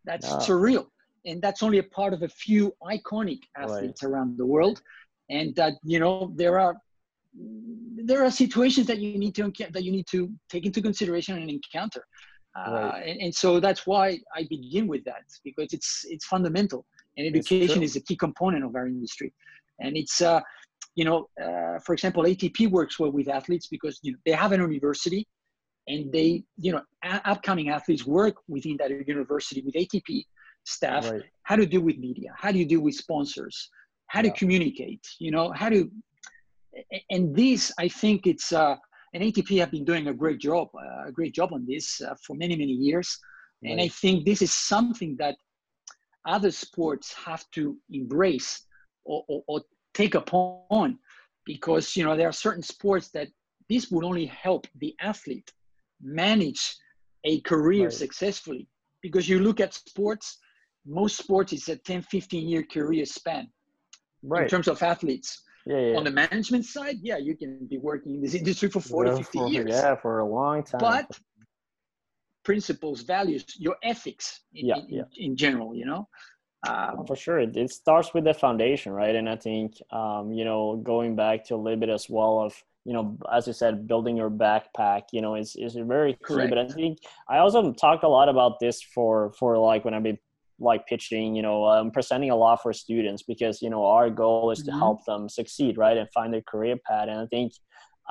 [0.03, 0.37] That's no.
[0.37, 0.85] surreal,
[1.25, 4.09] and that's only a part of a few iconic athletes right.
[4.09, 4.81] around the world.
[5.29, 6.75] And that you know there are
[7.97, 11.49] there are situations that you need to that you need to take into consideration and
[11.49, 12.05] encounter.
[12.55, 13.07] Uh, right.
[13.07, 16.85] and, and so that's why I begin with that because it's it's fundamental
[17.17, 19.33] and education is a key component of our industry
[19.79, 20.41] and it's uh,
[20.95, 24.51] you know uh, for example atp works well with athletes because you know they have
[24.51, 25.27] an university
[25.87, 30.25] and they you know a- upcoming athletes work within that university with atp
[30.65, 31.23] staff right.
[31.43, 33.69] how to deal with media how do you deal with sponsors
[34.07, 34.31] how yeah.
[34.31, 35.89] to communicate you know how to
[37.09, 38.75] and this i think it's uh
[39.13, 42.15] and atp have been doing a great job uh, a great job on this uh,
[42.25, 43.17] for many many years
[43.63, 43.71] right.
[43.71, 45.35] and i think this is something that
[46.27, 48.65] other sports have to embrace
[49.05, 49.61] or, or, or
[49.93, 50.97] take upon
[51.45, 53.27] because you know there are certain sports that
[53.69, 55.51] this would only help the athlete
[56.01, 56.75] manage
[57.23, 57.93] a career right.
[57.93, 58.67] successfully
[59.01, 60.37] because you look at sports
[60.85, 63.47] most sports is a 10 15 year career span
[64.23, 64.43] right.
[64.43, 68.15] in terms of athletes yeah, yeah, on the management side yeah you can be working
[68.15, 71.19] in this industry for 40 yeah, 50 for, years yeah for a long time but
[72.45, 75.03] principles, values, your ethics in, yeah, in, yeah.
[75.17, 76.07] in general, you know?
[76.67, 79.15] Um, For sure, it, starts with the foundation, right?
[79.15, 82.55] And I think, um, you know, going back to a little bit as well of,
[82.85, 86.19] you know, as you said, building your backpack, you know, is is very key.
[86.23, 86.49] Correct.
[86.49, 90.03] But I think I also talk a lot about this for for like when I've
[90.03, 90.19] been
[90.59, 94.51] like pitching, you know, I'm presenting a lot for students because you know our goal
[94.51, 94.71] is mm-hmm.
[94.71, 97.07] to help them succeed, right, and find their career path.
[97.09, 97.53] And I think,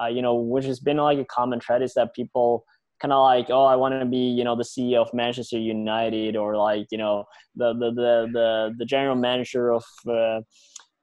[0.00, 2.64] uh, you know, which has been like a common thread is that people
[3.00, 6.36] kind of like oh i want to be you know the ceo of manchester united
[6.36, 7.24] or like you know
[7.56, 10.40] the the the the, the general manager of uh,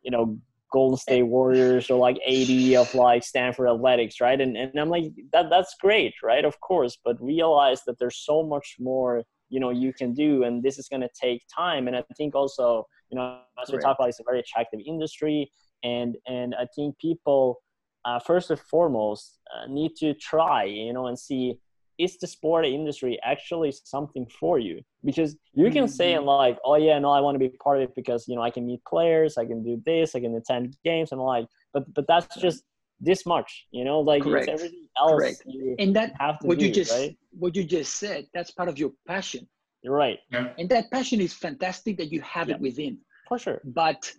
[0.01, 0.37] you know
[0.71, 5.11] golden state warriors or like AD of like stanford athletics right and, and i'm like
[5.33, 9.69] that that's great right of course but realize that there's so much more you know
[9.69, 13.15] you can do and this is going to take time and i think also you
[13.17, 13.25] know
[13.61, 13.83] as we Right.
[13.85, 15.39] talk about it's a very attractive industry
[15.83, 17.61] and and i think people
[18.05, 21.59] uh, first and foremost uh, need to try you know and see
[21.99, 26.25] is the sport industry actually something for you because you can say Mhm.
[26.25, 28.49] like oh yeah no i want to be part of it because you know i
[28.49, 32.07] can meet players i can do this i can attend games and like but but
[32.07, 32.63] that's just
[33.01, 34.47] this much you know like Correct.
[34.47, 35.43] it's everything else Correct.
[35.45, 38.51] you and that have to what do you just right what you just said that's
[38.51, 39.47] part of your passion
[39.81, 40.53] you're right Yeah.
[40.59, 42.55] and that passion is fantastic that you have Yeah.
[42.55, 42.97] it within
[43.27, 44.11] for sure but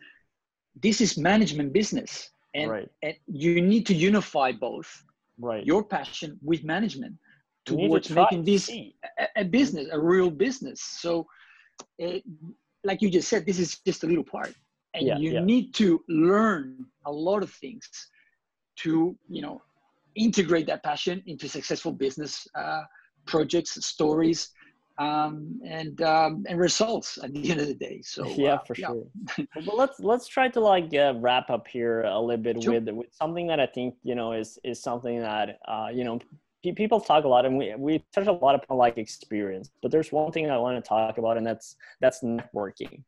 [0.82, 4.90] this is management business and, right and you need to unify both
[5.38, 7.14] right your passion with management
[7.68, 8.94] You need to towards making this a,
[9.36, 11.26] a business a real business so
[11.98, 12.22] it,
[12.84, 14.52] like you just said this is just a little part
[14.94, 15.44] and Yeah, you yeah.
[15.52, 17.84] need to learn a lot of things
[18.84, 19.62] to you know
[20.14, 22.82] integrate that passion into successful business uh,
[23.26, 24.50] projects stories
[24.98, 28.00] um, and um, and results at the end of the day.
[28.02, 29.04] So yeah uh, for sure.
[29.64, 32.74] But let's let's try to like uh, wrap up here a little bit Sure.
[32.74, 36.18] with with something that i think you know is is something that uh you know
[36.62, 39.70] pe- people talk a lot and we we touch a lot upon like experience.
[39.82, 43.02] But there's one thing i want to talk about and that's that's networking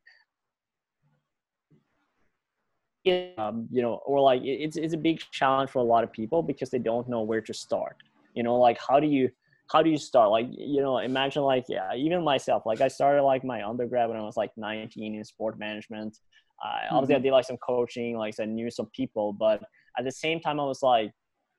[3.06, 6.42] um, you know or like it's it's a big challenge for a lot of people
[6.42, 7.96] because they don't know where to start
[8.34, 9.30] you know like how do you
[9.72, 10.30] how do you start?
[10.30, 14.18] Like you know imagine like yeah even myself like i started like my undergrad when
[14.18, 16.18] i was like 19 in sport management.
[16.64, 19.62] Uh, obviously i did like some coaching like i knew some people but
[19.98, 21.10] at the same time i was like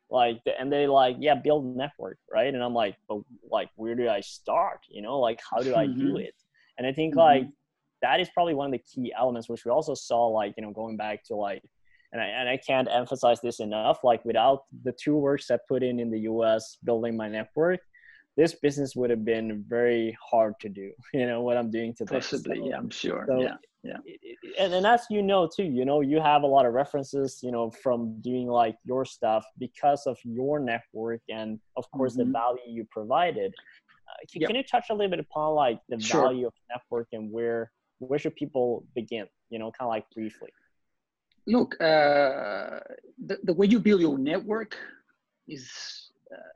[0.10, 2.54] like and they like yeah build network right?
[2.54, 3.20] And i'm like but
[3.52, 4.80] like where do i start?
[4.90, 6.22] You know like how do i do Mhm.
[6.22, 6.36] it?
[6.78, 7.20] And i think Mhm.
[7.20, 7.48] like
[8.02, 10.72] that is probably one of the key elements which we also saw like you know
[10.72, 11.62] going back to like
[12.12, 15.84] and I, and I can't emphasize this enough like without the two works i put
[15.84, 17.80] in in the us building my network
[18.38, 22.16] this business would have been very hard to do you know what i'm doing today
[22.16, 24.20] possibly So- yeah i'm sure so yeah it-
[24.60, 27.52] and, and as you know too you know you have a lot of references you
[27.52, 32.32] know from doing like your stuff because of your network and of course the Mhm.
[32.34, 33.54] value you provided
[34.10, 34.48] uh, can, Yep.
[34.48, 36.22] can you touch a little bit upon like the Sure.
[36.24, 40.50] value of network and where where should people begin you know kind of like briefly?
[41.48, 42.80] Look uh,
[43.24, 44.76] the, the way you build your network
[45.48, 45.70] is
[46.32, 46.54] uh,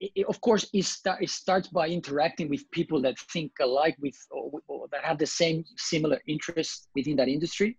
[0.00, 3.96] it, it- of course it, start, it starts by interacting with people that think alike
[4.00, 7.78] with or, or that have the same similar interests within that industry.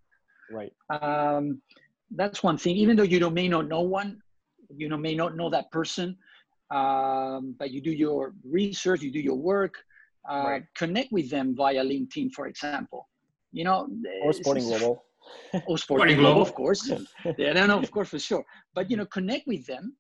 [0.51, 0.73] Right.
[0.89, 1.61] Um,
[2.13, 2.75] that's one thing.
[2.75, 4.21] Even though you don't, may not know one
[4.75, 6.17] you know may not know that person
[6.69, 9.75] um, but you do your research you do your work
[10.29, 10.63] uh, Right.
[10.75, 13.07] connect with them via linkedin for example
[13.51, 13.87] you know
[14.23, 15.03] or sporting it's- global
[15.67, 16.41] or Sporting Sporting Global, Global.
[16.41, 16.91] of course.
[17.37, 18.43] yeah, no, no, of course, for sure.
[18.73, 19.95] But you know, connect with them.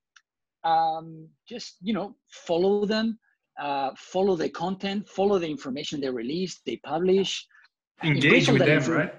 [0.63, 3.19] Um, just you know, follow them,
[3.59, 7.45] uh, follow the content, follow the information they release, they publish.
[8.03, 9.13] Engage with them, right?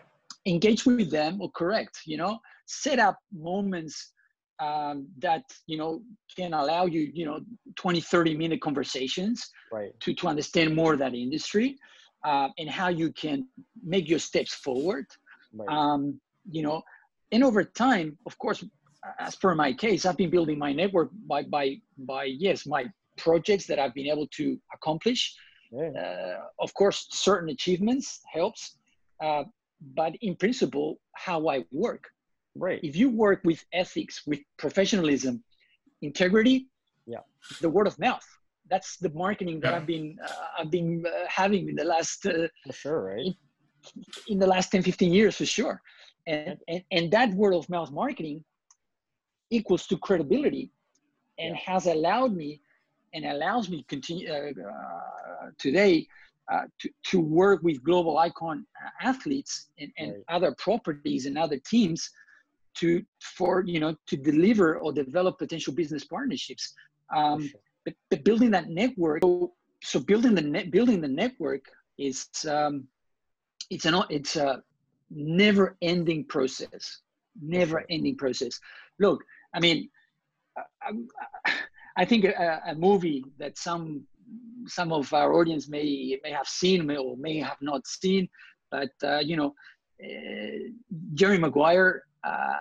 [0.47, 2.01] Engage with them, or correct.
[2.05, 4.13] You know, set up moments
[4.61, 6.03] um, that you know
[6.37, 7.41] can allow you, you know,
[7.77, 9.93] 20, 30 minute conversations right.
[10.01, 11.77] to to understand more of that industry
[12.25, 13.49] uh, and how you can
[13.83, 15.07] make your steps forward.
[15.55, 15.69] Right.
[15.69, 16.83] Um, you know
[17.31, 18.65] and over time of course
[19.19, 22.87] as per my case i've been building my network by by by yes my
[23.17, 25.35] projects that i've been able to accomplish.
[25.71, 25.91] Yeah.
[25.99, 28.77] uh, of course certain achievements helps
[29.23, 29.45] uh,
[29.95, 32.05] but in principle how i work
[32.55, 35.43] right if you work with ethics with professionalism
[36.03, 36.69] integrity
[37.07, 37.21] Yeah.
[37.61, 38.25] the word of mouth
[38.71, 39.79] that's the marketing that Yeah.
[39.79, 43.35] i've been uh, i've been uh, having in the last uh, for sure right
[44.29, 45.81] in the last 10 15 years for sure
[46.27, 48.45] and and, and that word of mouth marketing
[49.51, 50.71] equals to credibility
[51.39, 51.73] and Yeah.
[51.73, 52.61] has allowed me
[53.15, 56.07] and allows me continue uh, uh, today
[56.53, 58.67] uh, to, to work with global icon
[59.01, 60.25] athletes and, and Right.
[60.29, 62.11] other properties and other teams
[62.81, 66.75] to for you know to deliver or develop potential business partnerships.
[67.15, 67.61] Um, sure.
[67.85, 69.53] but, but building that network so,
[69.83, 71.65] so building the net building the network
[71.99, 72.87] is um,
[73.71, 74.63] it's an it's a
[75.11, 77.01] never ending process.
[77.41, 78.59] Never ending process.
[78.99, 79.89] Look i mean
[80.57, 80.91] I,
[81.97, 84.05] I- think a, a movie that some
[84.67, 88.29] some of our audience may may have seen may- or may have not seen
[88.71, 89.55] but uh, you know
[90.05, 90.59] uh,
[91.15, 92.55] jerry maguire uh,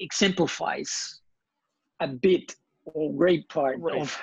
[0.00, 1.20] exemplifies
[2.00, 2.54] a bit
[2.84, 4.00] or great part Right.
[4.00, 4.16] of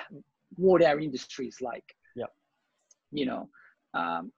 [0.56, 1.84] what our industry is like
[2.14, 2.26] Yeah.
[3.12, 3.48] you know
[3.94, 4.32] um,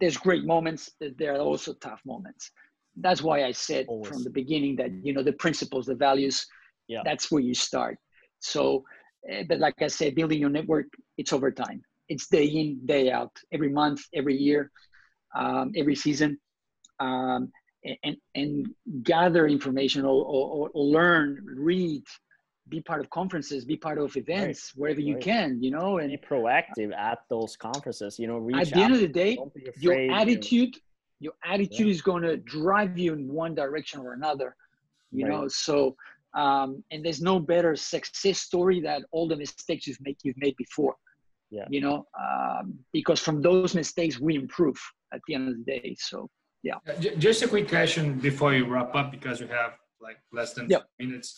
[0.00, 2.50] there's great moments but there are also tough moments
[2.96, 4.08] that's why i said Always.
[4.08, 6.46] from the beginning that you know the principles the values
[6.88, 7.02] Yeah.
[7.04, 7.96] that's where you start
[8.40, 8.84] so
[9.32, 10.86] uh, but like i said building your network
[11.18, 14.70] it's over time it's day in, day out, every month, every year,
[15.34, 16.38] um, every season,
[17.00, 17.50] um,
[18.04, 18.68] and and
[19.02, 22.02] gather information or, or, or, learn, read,
[22.68, 24.80] be part of conferences, be part of events right.
[24.80, 28.18] wherever you can, you know, and be proactive at those conferences.
[28.18, 29.38] You know, reach at the end of the day,
[29.78, 30.76] your attitude,
[31.20, 31.92] your attitude yeah.
[31.92, 34.56] is going to drive you in one direction or another.
[35.12, 35.32] You right.
[35.32, 35.96] know, so
[36.34, 40.56] um, and there's no better success story that all the mistakes you've made you've made
[40.56, 40.94] before.
[41.50, 41.64] Yeah.
[41.70, 44.76] You know, um, because from those mistakes we improve
[45.14, 45.96] at the end of the day.
[45.98, 46.28] So
[46.66, 46.78] yeah.
[47.26, 50.82] Just a quick question before you wrap up, because we have like less than yep.
[50.98, 51.28] minutes.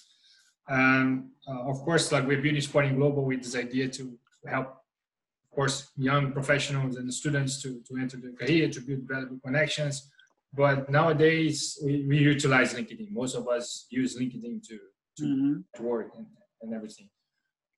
[0.69, 4.03] Um, uh, of course, like we're Beauty Sporting Global with this idea to
[4.47, 9.41] help, of course, young professionals and students to, to enter the career, to build valuable
[9.45, 10.11] connections.
[10.53, 13.11] But nowadays, we, we utilize LinkedIn.
[13.11, 14.79] Most of us use LinkedIn to,
[15.19, 15.85] to mm-hmm.
[15.85, 16.27] work and,
[16.63, 17.09] and everything.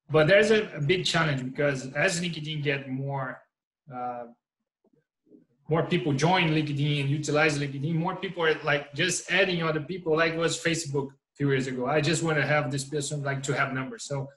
[0.08, 3.40] But there's a, a, big challenge because as LinkedIn get more
[3.94, 4.24] uh,
[5.70, 10.16] more people join LinkedIn and utilize LinkedIn, more people are like just adding other people,
[10.16, 11.86] like was Facebook a few years ago.
[11.86, 14.04] I just want to have this person like to have numbers.
[14.04, 14.28] So,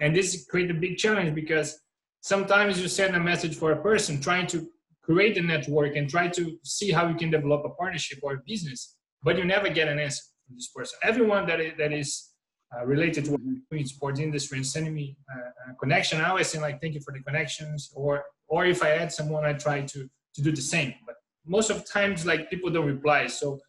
[0.00, 1.78] and this create a big challenge because
[2.22, 4.68] sometimes you send a message for a person trying to
[5.00, 8.40] create a network and try to see how you can develop a partnership or a
[8.44, 10.98] business, but you never get an answer from this person.
[11.04, 12.30] Everyone that is, that is
[12.74, 13.38] uh, related to
[13.70, 17.00] doing sports industry and sending me a, a connection, I always say like, thank you
[17.00, 20.62] for the connections, or or if I add someone, I try to to do the
[20.62, 20.94] same.
[21.06, 21.16] But
[21.46, 23.26] most of times, like people don't reply.
[23.26, 23.60] So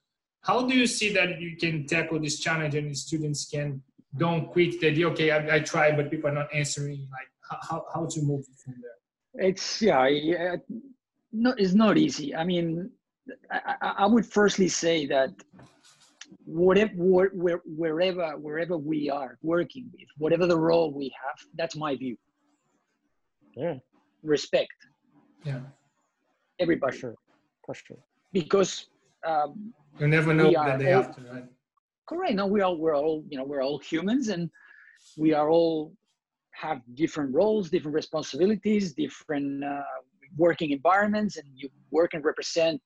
[0.42, 3.82] how do you see that you can tackle this challenge and students can
[4.18, 5.08] don't quit the idea?
[5.10, 7.08] Okay, I, I try, but people are not answering.
[7.12, 7.30] Like
[7.70, 9.48] how, how to move from there?
[9.48, 10.56] It's yeah, yeah
[11.32, 12.36] no, it's not easy.
[12.36, 12.90] I mean,
[13.50, 15.32] I, I would firstly say that
[16.46, 21.96] whatever where, wherever wherever we are working with whatever the role we have that's my
[21.96, 22.18] view
[23.56, 23.76] yeah
[24.24, 24.74] respect
[25.44, 25.60] yeah
[26.62, 26.94] everybody.
[26.94, 27.16] For sure.
[27.66, 27.98] For sure.
[28.32, 28.88] Because
[29.26, 31.46] um, you never know that they all, have to, right?
[32.08, 32.34] Correct.
[32.34, 34.50] No, we all we're all you know we're all humans and
[35.18, 35.94] we are all
[36.52, 39.82] have different roles, different responsibilities, different uh,
[40.38, 42.82] working environments, and you work and represent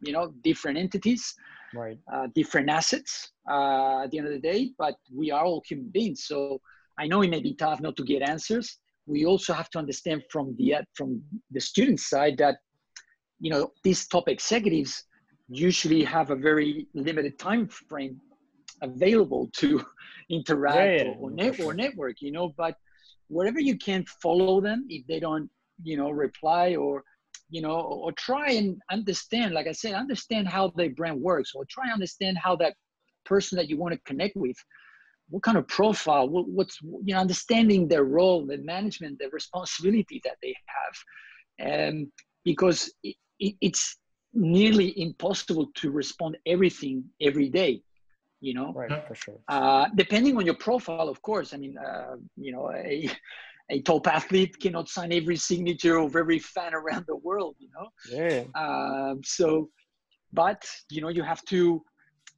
[0.00, 1.34] you know different entities,
[1.74, 1.98] right?
[2.12, 4.70] Uh, different assets uh, at the end of the day.
[4.78, 6.60] But we are all human beings, so
[6.98, 8.78] I know it may be tough not to get answers.
[9.06, 12.58] We also have to understand from the from the student side that
[13.42, 14.92] you know these top executives
[15.48, 18.14] usually have a very limited time frame
[18.80, 19.68] available to
[20.30, 22.74] interact yeah, yeah, or, net, or network you know but
[23.28, 25.48] wherever you can follow them if they don't
[25.82, 27.02] you know reply or
[27.50, 31.64] you know or try and understand like i said understand how their brand works or
[31.68, 32.74] try and understand how that
[33.24, 34.56] person that you want to connect with
[35.32, 40.20] what kind of profile what, what's you know understanding their role the management the responsibility
[40.24, 40.94] that they have.
[41.58, 42.08] And
[42.44, 42.92] because
[43.60, 43.96] it's
[44.34, 47.82] nearly impossible to respond everything every day
[48.42, 48.72] you know?
[48.74, 49.38] Right for sure.
[49.48, 51.54] Uh, depending on your profile of course.
[51.54, 53.08] I mean uh, you know a,
[53.70, 57.88] a top athlete cannot sign every signature of every fan around the world you know?
[58.10, 58.42] Yeah.
[58.62, 59.70] Um, so
[60.32, 61.82] but you know you have to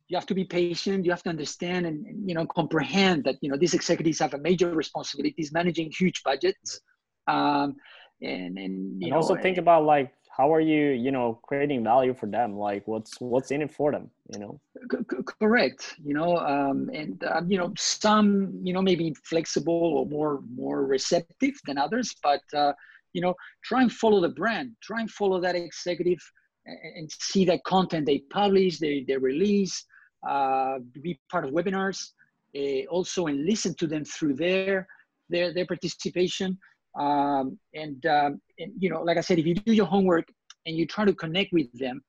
[0.08, 3.36] you have to be patient you have to understand and, and you know comprehend that
[3.40, 6.80] you know these executives have a major responsibilities managing huge budgets.
[7.26, 7.76] Um,
[8.22, 12.26] and and, and also think about like how are you you know creating value for
[12.26, 12.56] them?
[12.56, 14.60] Like what's what's in it for them you know?
[14.90, 20.06] C- correct you know um, and um, you know some you know maybe flexible or
[20.06, 22.72] more more receptive than others but uh,
[23.12, 26.20] you know try and follow the brand try and follow that executive
[26.66, 29.84] and, see that content they publish they, they release
[30.26, 32.12] uh, be part of webinars
[32.56, 34.88] uh, also and listen to them through their
[35.28, 36.58] their their participation
[36.98, 40.26] um, and, um, and, you know, like I said, if you do your homework
[40.66, 42.02] and you try to connect with them,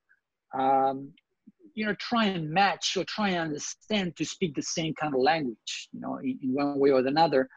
[0.57, 1.11] um,
[1.73, 5.21] you know, try and match or try and understand to speak the same kind of
[5.21, 7.49] language, you know, in, in one way or another.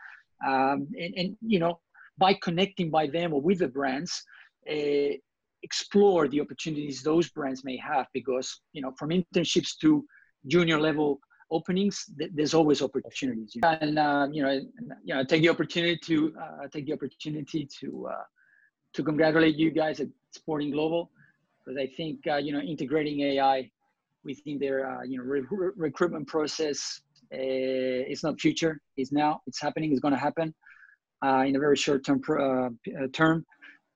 [0.46, 1.80] Um, and, and, you know,
[2.18, 4.22] by connecting by them or with the brands,
[4.68, 5.14] uh,
[5.62, 10.04] explore the opportunities those brands may have because, you know, from internships to
[10.46, 11.20] junior level
[11.50, 13.56] openings, there's always opportunities.
[13.62, 14.52] And uh, you know,
[15.04, 18.22] you know, take the opportunity to uh, take the opportunity to uh,
[18.98, 21.08] to congratulate you guys at Sporting Global
[21.64, 23.70] because I think uh, you know integrating AI
[24.24, 27.00] within their uh, you know re- re- recruitment process
[27.32, 28.80] uh, not future.
[28.96, 29.40] It's now.
[29.46, 29.92] It's happening.
[29.92, 30.52] It's going to happen
[31.22, 32.20] in a very short term
[33.12, 33.46] term.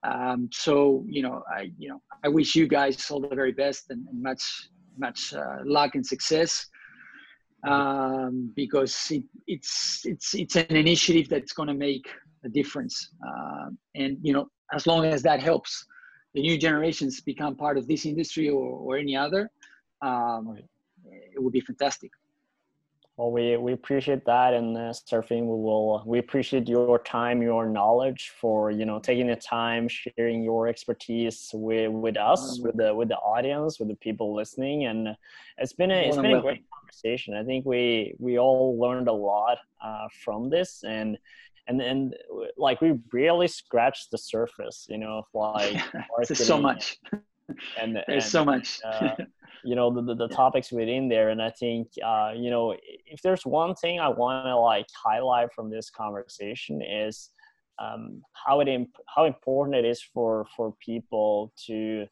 [0.05, 3.90] Um, so you know, I you know, I wish you guys all the very best
[3.90, 4.44] and, and much
[4.96, 5.34] much
[5.64, 6.68] luck and success
[7.66, 12.07] um, because it, it's it's it's an initiative that's going to make
[12.44, 13.11] a difference.
[13.26, 15.86] Uh, and you know, as long as that helps
[16.34, 19.50] the new generations become part of this industry or, or any other,
[20.00, 20.58] um,
[21.04, 22.10] it would be fantastic.
[23.18, 25.40] Well, we, we appreciate that, and uh, Serafin.
[25.42, 30.42] We will we appreciate your time, your knowledge for you know taking the time, sharing
[30.42, 35.14] your expertise with with us, with the with the audience, with the people listening, and
[35.58, 37.34] it's been a it's been a great conversation.
[37.34, 41.18] I think we we all learned a lot uh, from this, and
[41.68, 42.14] and and
[42.56, 45.80] like we really scratched the surface, you know, of like
[46.28, 46.98] there's so much.
[47.80, 48.80] And there's and, so much.
[48.84, 49.16] uh,
[49.64, 52.74] you know the, the, the, topics within there and i think uh, you know
[53.06, 57.30] if there's one thing i want to like highlight from this conversation is
[57.78, 62.06] um, how it imp- how important it is for for people to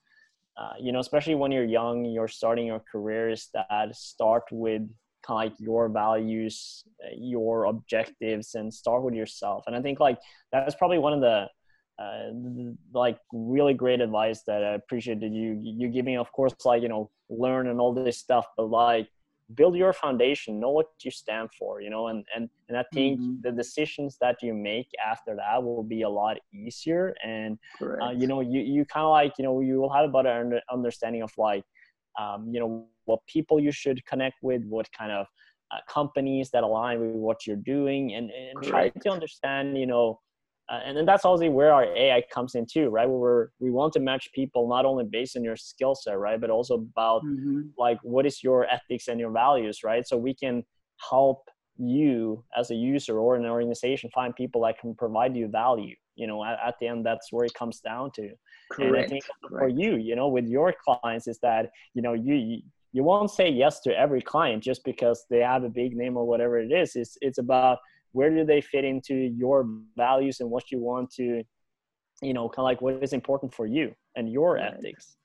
[0.56, 4.82] uh, you know especially when you're young you're starting your careers that start with
[5.30, 6.84] kind of like your values
[7.16, 10.18] your objectives and start with yourself and i think like
[10.52, 11.46] that's probably one of the
[12.00, 12.30] uh,
[12.94, 16.16] like really great advice that I appreciate that you you give me.
[16.16, 19.06] Of course, like you know, learn and all this stuff, but like
[19.54, 23.20] build your foundation, know what you stand for, you know, and and and I think
[23.20, 23.34] mm-hmm.
[23.42, 27.14] the decisions that you make after that will be a lot easier.
[27.22, 27.58] And
[28.02, 30.62] uh, you know, you you kind of like you know you will have a better
[30.72, 31.64] understanding of like
[32.18, 35.26] um, you know what people you should connect with, what kind of
[35.72, 40.18] uh, companies that align with what you're doing, and and try to understand you know
[40.70, 43.08] uh, and then that's also where our AI comes in too, right?
[43.08, 46.40] Where we're, we want to match people not only based on your skill set, right,
[46.40, 47.62] but also about mm-hmm.
[47.76, 50.06] like what is your ethics and your values, right?
[50.06, 50.62] So we can
[51.10, 51.42] help
[51.76, 55.96] you as a user or an organization find people that can provide you value.
[56.14, 58.30] You know, at, at the end, that's where it comes down to.
[58.70, 58.94] Correct.
[58.94, 62.60] And I think for you, you know, with your clients, is that you know you
[62.92, 66.26] you won't say yes to every client just because they have a big name or
[66.26, 66.96] whatever it is.
[66.96, 67.78] It's it's about
[68.12, 71.44] where do they fit into your values and what you want to
[72.22, 74.74] you know kind of like what is important for you and your right.
[74.74, 75.16] ethics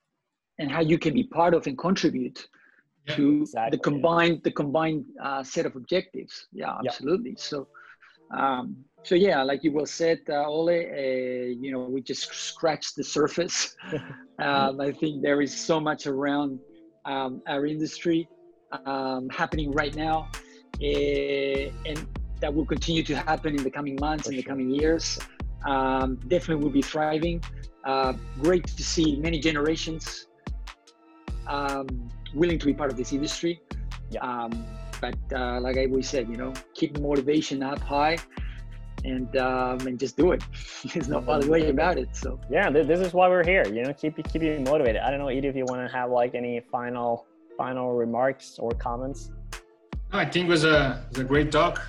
[0.60, 2.48] and how you can be part of and contribute
[3.08, 7.38] yeah, to exactly, the combined the combined uh, set of objectives yeah absolutely yeah.
[7.38, 7.68] so
[8.32, 12.96] um, so yeah like you well said uh, ole uh, you know we just scratched
[12.96, 13.76] the surface
[14.40, 16.60] um, i think there is so much around
[17.06, 18.28] um, our industry
[18.86, 20.30] um, happening right now
[20.82, 22.08] uh, and
[22.42, 25.18] that will continue to happen in the coming months, in the coming years.
[25.66, 27.42] Um, definitely will be thriving.
[27.86, 30.28] Uh, great to see many generations
[31.48, 31.88] um,
[32.34, 33.62] willing to be part of this industry.
[34.10, 34.20] Yeah.
[34.22, 34.66] Um,
[35.02, 38.18] but uh, like I always said, you know, keep motivation up high
[39.04, 40.44] and um, and just do it.
[40.94, 42.16] There's no other way about it.
[42.16, 43.66] So yeah, this is why we're here.
[43.68, 45.02] You know, keep keep you motivated.
[45.02, 47.26] I don't know, Edith, if you want to have like any final
[47.58, 49.32] final remarks or comments.
[50.12, 51.82] No, I think it was a it was a great talk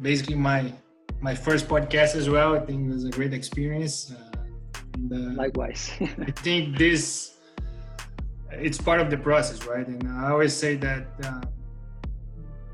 [0.00, 0.72] basically my
[1.20, 2.54] my first podcast as well.
[2.54, 4.12] I think it was a great experience.
[4.12, 4.38] Uh,
[4.94, 5.90] and, uh, Likewise.
[6.00, 7.38] I think this
[8.50, 9.86] it's part of the process, right?
[9.86, 11.40] And I always say that uh,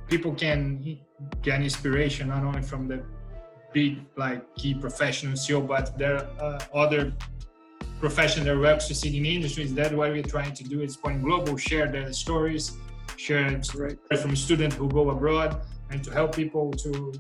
[0.09, 0.99] people can
[1.41, 3.03] get inspiration not only from the
[3.73, 7.13] big like key professional CEO, but there are uh, other
[8.01, 9.75] professionals that work succeed in industries.
[9.75, 10.81] That's what we're trying to do.
[10.83, 12.77] is Point Global, share their stories,
[13.17, 13.99] share right.
[14.21, 17.13] from students who go abroad and to help people to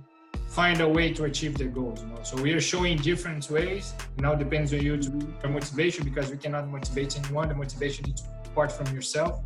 [0.48, 2.02] find a way to achieve their goals.
[2.02, 2.22] You know?
[2.22, 3.94] So we are showing different ways.
[4.18, 7.48] Now depends on you to for motivation because we cannot motivate anyone.
[7.48, 9.40] The motivation needs to start from yourself,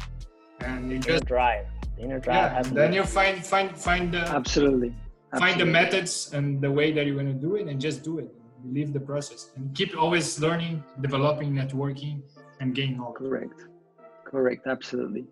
[0.60, 1.66] and you just drive.
[1.98, 2.66] Inner drive.
[2.66, 4.94] Yeah, then you find find find the absolutely.
[5.32, 8.02] Absolutely find the methods and the way that you're going to do it, and just
[8.02, 8.28] do it.
[8.62, 12.22] Believe the process and keep always learning, developing, networking,
[12.60, 13.18] and gaining knowledge.
[13.18, 13.60] Correct.
[14.24, 14.66] Correct.
[14.66, 15.24] Absolutely.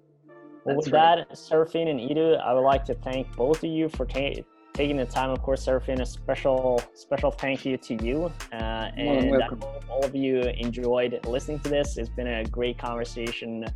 [0.64, 1.26] Well, with right.
[1.28, 4.42] that, Serafin and Edu, I would like to thank both of you for ta-
[4.72, 5.30] taking the time.
[5.30, 8.56] Of course, Serafin, a special special thank you to you, uh,
[8.96, 11.96] and I hope all of you enjoyed listening to this.
[11.98, 13.66] It's been a great conversation.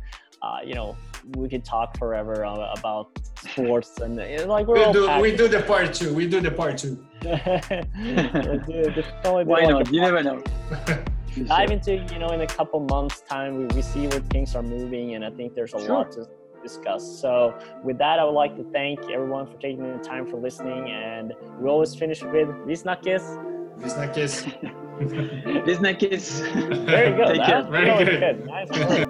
[0.41, 0.95] Uh, you know,
[1.35, 4.17] we could talk forever uh, about sports and
[4.47, 6.13] like we're we do we do the part two.
[6.13, 7.05] We do the part two.
[9.45, 9.91] Why not?
[9.91, 10.43] You never know.
[11.45, 14.63] Dive into you know in a couple months time we, we see where things are
[14.63, 15.89] moving and I think there's a sure.
[15.89, 16.27] lot to
[16.61, 17.19] discuss.
[17.19, 20.89] So, with that, I would like to thank everyone for taking the time for listening.
[20.89, 23.23] And we always finish with Visnakis.
[23.79, 24.45] Visnakis.
[25.65, 26.85] Visnakis.
[26.85, 27.35] Very good.
[27.35, 27.63] Take care.
[27.63, 28.19] Very good.
[28.19, 28.45] good.
[28.45, 29.05] Nice